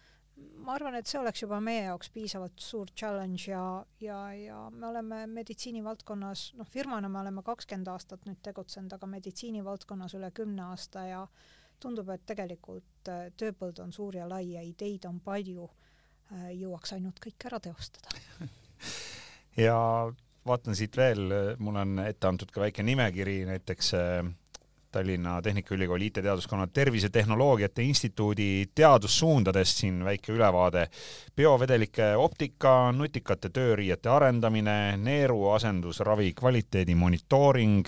ma 0.69 0.75
arvan, 0.75 0.95
et 0.99 1.09
see 1.09 1.19
oleks 1.19 1.43
juba 1.43 1.59
meie 1.63 1.85
jaoks 1.87 2.11
piisavalt 2.13 2.61
suur 2.61 2.91
challenge 2.97 3.49
ja, 3.49 3.63
ja, 4.03 4.19
ja 4.37 4.59
me 4.69 4.89
oleme 4.89 5.23
meditsiinivaldkonnas, 5.31 6.43
noh, 6.59 6.67
firmana 6.69 7.09
me 7.09 7.21
oleme 7.23 7.43
kakskümmend 7.45 7.89
aastat 7.89 8.27
nüüd 8.29 8.41
tegutsenud, 8.45 8.93
aga 8.93 9.09
meditsiinivaldkonnas 9.09 10.15
üle 10.19 10.31
kümne 10.35 10.67
aasta 10.69 11.05
ja 11.07 11.23
tundub, 11.79 12.11
et 12.13 12.25
tegelikult 12.27 13.09
äh, 13.11 13.29
tööpõld 13.39 13.79
on 13.83 13.93
suur 13.95 14.19
ja 14.19 14.27
lai 14.29 14.43
ja 14.51 14.63
ideid 14.65 15.07
on 15.09 15.21
palju, 15.25 15.69
äh, 16.33 16.49
jõuaks 16.59 16.95
ainult 16.97 17.21
kõik 17.23 17.49
ära 17.51 17.61
teostada. 17.69 18.15
Ja 19.59 19.75
vaatan 20.47 20.75
siit 20.77 20.95
veel, 20.95 21.33
mul 21.59 21.75
on 21.81 21.99
ette 21.99 22.27
antud 22.29 22.51
ka 22.53 22.61
väike 22.61 22.83
nimekiri, 22.85 23.41
näiteks 23.49 23.89
äh, 23.97 24.21
Tallinna 24.91 25.41
Tehnikaülikooli 25.41 26.05
IT-teaduskonna 26.05 26.67
Tervisetehnoloogiate 26.67 27.83
Instituudi 27.83 28.65
teadussuundadest 28.75 29.77
siin 29.77 30.03
väike 30.05 30.33
ülevaade. 30.33 30.87
biovedelike 31.37 32.15
optika, 32.17 32.91
nutikate 32.91 33.49
tööriiete 33.49 34.09
arendamine, 34.09 34.97
neeruasendusravi 34.97 36.33
kvaliteedi 36.33 36.95
monitooring, 36.95 37.85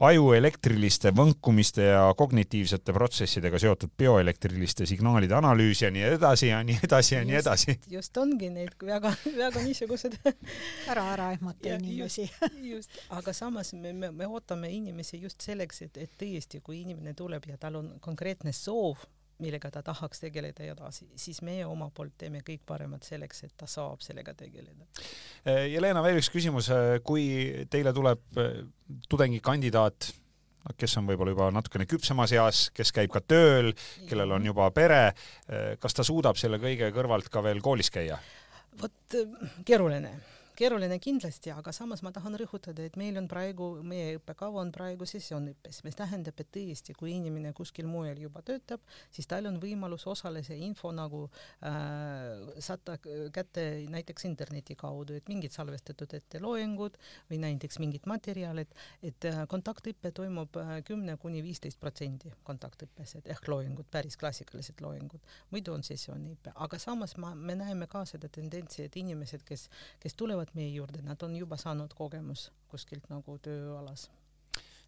aju 0.00 0.32
elektriliste 0.36 1.12
võnkumiste 1.16 1.84
ja 1.90 2.04
kognitiivsete 2.16 2.94
protsessidega 2.96 3.60
seotud 3.60 3.92
bioelektriliste 4.00 4.86
signaalide 4.88 5.36
analüüs 5.36 5.82
ja 5.84 5.90
nii 5.92 6.06
edasi 6.16 6.50
ja 6.50 6.62
nii 6.64 6.78
edasi 6.86 7.14
ja 7.14 7.20
just, 7.20 7.30
nii 7.30 7.38
edasi. 7.40 7.76
just 7.96 8.20
ongi 8.22 8.50
neid 8.54 8.74
väga, 8.86 9.12
väga 9.36 9.64
niisugused 9.66 10.16
ära, 10.88 11.04
ära 11.14 11.30
ehmata 11.36 11.76
inimesi. 11.76 12.26
just, 12.72 12.96
aga 13.10 13.34
samas 13.36 13.74
me, 13.74 13.92
me, 13.92 14.10
me 14.10 14.28
ootame 14.28 14.72
inimesi 14.72 15.20
just 15.20 15.44
selleks, 15.44 15.84
et, 15.88 16.00
et 16.06 16.18
tõesti, 16.20 16.62
kui 16.64 16.80
inimene 16.80 17.14
tuleb 17.14 17.50
ja 17.52 17.60
tal 17.60 17.80
on 17.82 17.94
konkreetne 18.00 18.54
soov 18.56 19.04
millega 19.40 19.70
ta 19.72 19.82
tahaks 19.84 20.22
tegeleda 20.22 20.64
edasi, 20.72 21.08
siis 21.18 21.40
meie 21.46 21.66
oma 21.66 21.90
poolt 21.94 22.16
teeme 22.20 22.42
kõik 22.46 22.62
paremat 22.66 23.06
selleks, 23.06 23.44
et 23.46 23.54
ta 23.56 23.68
saab 23.70 24.02
sellega 24.04 24.34
tegeleda. 24.38 24.86
Jelena, 25.70 26.02
veel 26.04 26.20
üks 26.20 26.30
küsimus, 26.32 26.70
kui 27.06 27.26
teile 27.72 27.94
tuleb 27.96 28.40
eh, 28.40 28.62
tudengikandidaat, 29.08 30.10
kes 30.76 30.98
on 31.00 31.08
võib-olla 31.08 31.32
juba 31.32 31.48
natukene 31.56 31.86
küpsemas 31.88 32.34
eas, 32.36 32.66
kes 32.76 32.92
käib 32.92 33.12
ka 33.14 33.22
tööl, 33.24 33.72
kellel 34.10 34.36
on 34.36 34.44
juba 34.44 34.66
pere, 34.76 35.14
kas 35.80 35.96
ta 35.96 36.04
suudab 36.04 36.36
selle 36.36 36.60
kõige 36.60 36.90
kõrvalt 36.92 37.30
ka 37.32 37.42
veel 37.44 37.64
koolis 37.64 37.88
käia? 37.90 38.20
vot 38.80 39.16
keeruline 39.66 40.12
keeruline 40.60 40.98
kindlasti, 41.00 41.50
aga 41.54 41.72
samas 41.72 42.02
ma 42.04 42.12
tahan 42.12 42.36
rõhutada, 42.42 42.84
et 42.84 42.96
meil 43.00 43.16
on 43.16 43.26
praegu, 43.30 43.70
meie 43.86 44.18
õppekava 44.18 44.60
on 44.60 44.72
praegu 44.74 45.06
sessioonõppes, 45.08 45.80
mis 45.86 45.96
tähendab, 45.96 46.36
et 46.42 46.50
tõesti, 46.52 46.92
kui 46.98 47.14
inimene 47.16 47.54
kuskil 47.56 47.88
mujal 47.88 48.20
juba 48.20 48.42
töötab, 48.44 48.84
siis 49.14 49.28
tal 49.30 49.48
on 49.48 49.56
võimalus 49.62 50.04
osale 50.10 50.42
see 50.44 50.58
info 50.66 50.92
nagu 50.92 51.22
äh, 51.64 52.60
saada 52.60 52.98
kätte 53.32 53.64
näiteks 53.88 54.26
interneti 54.28 54.76
kaudu, 54.80 55.16
et 55.16 55.30
mingid 55.32 55.54
salvestatud 55.56 56.12
ette 56.18 56.42
loengud 56.44 56.98
või 57.30 57.40
näiteks 57.46 57.80
mingid 57.80 58.08
materjalid, 58.10 58.76
et 59.06 59.28
äh, 59.30 59.40
kontaktõpe 59.48 60.12
toimub 60.16 60.60
äh, 60.60 60.74
kümne 60.84 61.16
kuni 61.22 61.40
viisteist 61.46 61.80
protsendi 61.80 62.34
kontaktõppes, 62.44 63.16
et 63.16 63.32
ehk 63.32 63.48
loengud, 63.48 63.88
päris 63.90 64.20
klassikalised 64.20 64.84
loengud, 64.84 65.24
muidu 65.54 65.72
on 65.72 65.86
sessiooniõpe, 65.86 66.52
aga 66.66 66.82
samas 66.82 67.16
ma, 67.16 67.32
me 67.34 67.56
näeme 67.56 67.88
ka 67.88 68.04
seda 68.08 68.28
tendentsi, 68.28 68.84
et 68.84 69.00
inimesed, 69.00 69.46
kes, 69.48 69.68
kes 70.04 70.20
tulevad 70.20 70.49
tulevad 70.50 70.54
meie 70.54 70.74
juurde, 70.74 71.02
nad 71.02 71.22
on 71.22 71.36
juba 71.36 71.56
saanud 71.56 71.92
kogemus 71.94 72.50
kuskilt 72.68 73.08
nagu 73.08 73.38
tööalas. 73.38 74.10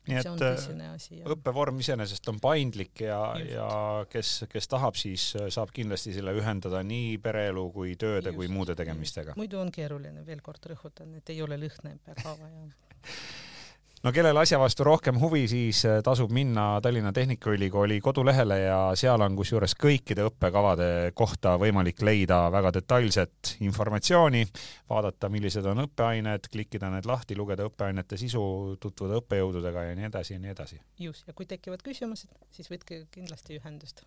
nii 0.06 0.16
et 0.18 0.26
äh, 0.26 1.28
õppevorm 1.30 1.78
iseenesest 1.78 2.26
on 2.28 2.40
paindlik 2.40 3.00
ja, 3.00 3.36
ja 3.38 4.04
kes, 4.10 4.44
kes 4.50 4.66
tahab, 4.68 4.96
siis 4.96 5.36
äh, 5.36 5.48
saab 5.48 5.70
kindlasti 5.72 6.12
selle 6.12 6.32
ühendada 6.34 6.82
nii 6.82 7.18
pereelu 7.18 7.70
kui 7.70 7.94
tööde 7.96 8.30
just, 8.30 8.36
kui 8.36 8.48
muude 8.48 8.74
tegemistega. 8.74 9.34
muidu 9.36 9.60
on 9.60 9.70
keeruline, 9.70 10.26
veel 10.26 10.40
kord 10.42 10.66
rõhutan, 10.66 11.14
et 11.14 11.30
ei 11.30 11.42
ole 11.42 11.56
lõhna 11.56 11.94
õppekava 11.94 12.50
ja 12.50 12.66
no 14.02 14.12
kellel 14.12 14.36
asja 14.40 14.58
vastu 14.58 14.84
rohkem 14.86 15.18
huvi, 15.20 15.44
siis 15.50 15.84
äh, 15.86 16.00
tasub 16.04 16.32
minna 16.34 16.80
Tallinna 16.82 17.12
Tehnikaülikooli 17.12 18.00
kodulehele 18.00 18.58
ja 18.64 18.78
seal 18.98 19.22
on 19.22 19.36
kusjuures 19.38 19.76
kõikide 19.78 20.26
õppekavade 20.26 20.88
kohta 21.18 21.54
võimalik 21.60 22.02
leida 22.02 22.44
väga 22.52 22.72
detailset 22.78 23.54
informatsiooni, 23.62 24.42
vaadata, 24.90 25.30
millised 25.32 25.66
on 25.70 25.84
õppeained, 25.86 26.50
klikkida 26.52 26.90
need 26.94 27.06
lahti, 27.08 27.38
lugeda 27.38 27.66
õppeainete 27.68 28.18
sisu, 28.20 28.42
tutvuda 28.82 29.20
õppejõududega 29.22 29.86
ja 29.90 29.94
nii 29.98 30.10
edasi 30.10 30.36
ja 30.36 30.42
nii 30.42 30.56
edasi. 30.56 30.80
just, 30.98 31.26
ja 31.28 31.36
kui 31.38 31.46
tekivad 31.46 31.84
küsimused, 31.86 32.34
siis 32.50 32.70
võtke 32.72 33.04
kindlasti 33.14 33.60
ühendust 33.60 34.06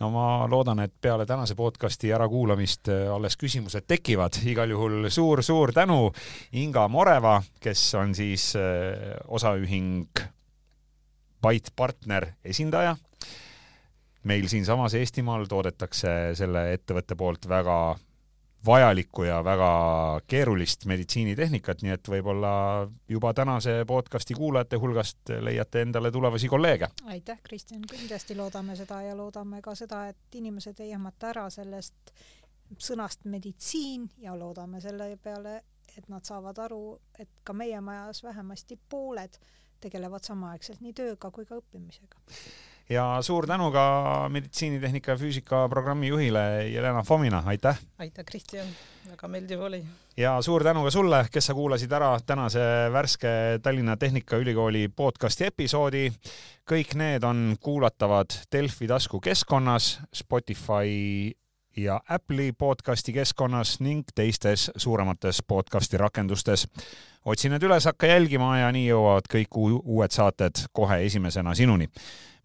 no 0.00 0.10
ma 0.10 0.26
loodan, 0.50 0.80
et 0.80 0.92
peale 1.00 1.26
tänase 1.26 1.54
podcasti 1.54 2.12
ärakuulamist 2.12 2.88
äh, 2.88 3.14
alles 3.14 3.36
küsimused 3.36 3.84
tekivad. 3.86 4.38
igal 4.46 4.70
juhul 4.70 5.08
suur-suur 5.08 5.72
tänu 5.72 6.12
Inga 6.52 6.88
Moreva, 6.88 7.42
kes 7.60 7.94
on 7.94 8.14
siis 8.14 8.52
äh, 8.56 9.16
osaühing 9.28 10.06
Byte 11.42 11.70
Partner 11.76 12.26
esindaja. 12.44 12.96
meil 14.22 14.48
siinsamas 14.48 14.94
Eestimaal 14.94 15.46
toodetakse 15.50 16.34
selle 16.34 16.72
ettevõtte 16.72 17.16
poolt 17.18 17.48
väga 17.48 17.96
vajalikku 18.66 19.22
ja 19.22 19.44
väga 19.44 19.70
keerulist 20.26 20.86
meditsiinitehnikat, 20.86 21.82
nii 21.82 21.94
et 21.96 22.08
võib-olla 22.08 22.52
juba 23.08 23.32
tänase 23.34 23.82
podcasti 23.86 24.34
kuulajate 24.38 24.76
hulgast 24.76 25.32
leiate 25.40 25.82
endale 25.82 26.10
tulevasi 26.10 26.48
kolleege. 26.48 26.88
aitäh, 27.04 27.40
Kristjan, 27.42 27.82
kindlasti 27.90 28.36
loodame 28.36 28.76
seda 28.76 29.02
ja 29.02 29.16
loodame 29.16 29.62
ka 29.62 29.74
seda, 29.74 30.06
et 30.08 30.38
inimesed 30.38 30.80
ei 30.80 30.92
ehmata 30.92 31.32
ära 31.32 31.48
sellest 31.50 32.14
sõnast 32.78 33.24
meditsiin 33.24 34.08
ja 34.22 34.36
loodame 34.38 34.80
selle 34.80 35.16
peale, 35.22 35.62
et 35.96 36.08
nad 36.08 36.24
saavad 36.24 36.58
aru, 36.58 37.00
et 37.18 37.28
ka 37.44 37.52
meie 37.52 37.80
majas 37.80 38.22
vähemasti 38.22 38.78
pooled 38.88 39.38
tegelevad 39.80 40.22
samaaegselt 40.24 40.80
nii 40.80 40.92
tööga 40.92 41.30
kui 41.30 41.44
ka 41.44 41.58
õppimisega 41.58 42.22
ja 42.92 43.18
suur 43.20 43.46
tänu 43.46 43.70
ka 43.72 43.84
meditsiinitehnika 44.32 45.12
ja 45.12 45.18
füüsika 45.18 45.68
programmi 45.68 46.08
juhile 46.08 46.68
Jelena 46.68 47.02
Fomina, 47.02 47.42
aitäh! 47.46 47.78
aitäh, 47.98 48.24
Kristjan, 48.24 48.66
väga 49.10 49.28
meeldiv 49.28 49.60
oli! 49.60 49.82
ja 50.16 50.36
suur 50.42 50.64
tänu 50.64 50.84
ka 50.84 50.90
sulle, 50.90 51.24
kes 51.32 51.46
sa 51.46 51.54
kuulasid 51.54 51.92
ära 51.92 52.12
tänase 52.26 52.60
värske 52.92 53.28
Tallinna 53.62 53.96
Tehnikaülikooli 53.96 54.88
podcasti 54.96 55.48
episoodi. 55.48 56.10
kõik 56.70 56.94
need 56.94 57.24
on 57.24 57.56
kuulatavad 57.60 58.34
Delfi 58.52 58.86
taskukeskkonnas, 58.86 60.00
Spotify 60.14 61.32
ja 61.76 62.00
Apple'i 62.08 62.52
podcasti 62.58 63.12
keskkonnas 63.12 63.80
ning 63.80 64.04
teistes 64.14 64.70
suuremates 64.76 65.42
podcasti 65.42 65.96
rakendustes. 65.96 66.68
otsi 67.24 67.48
need 67.48 67.62
üles, 67.62 67.84
hakka 67.84 68.06
jälgima 68.06 68.58
ja 68.58 68.72
nii 68.72 68.88
jõuavad 68.88 69.32
kõik 69.32 69.56
uued 69.56 70.10
saated 70.10 70.66
kohe 70.72 71.04
esimesena 71.06 71.54
sinuni 71.54 71.88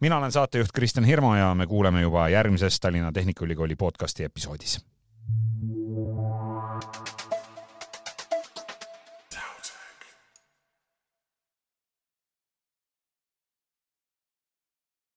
mina 0.01 0.17
olen 0.17 0.31
saatejuht 0.31 0.71
Kristjan 0.73 1.05
Hirmu 1.05 1.35
ja 1.35 1.55
me 1.55 1.67
kuuleme 1.67 2.01
juba 2.01 2.29
järgmises 2.29 2.79
Tallinna 2.79 3.11
Tehnikaülikooli 3.11 3.75
podcasti 3.75 4.23
episoodis. 4.23 4.85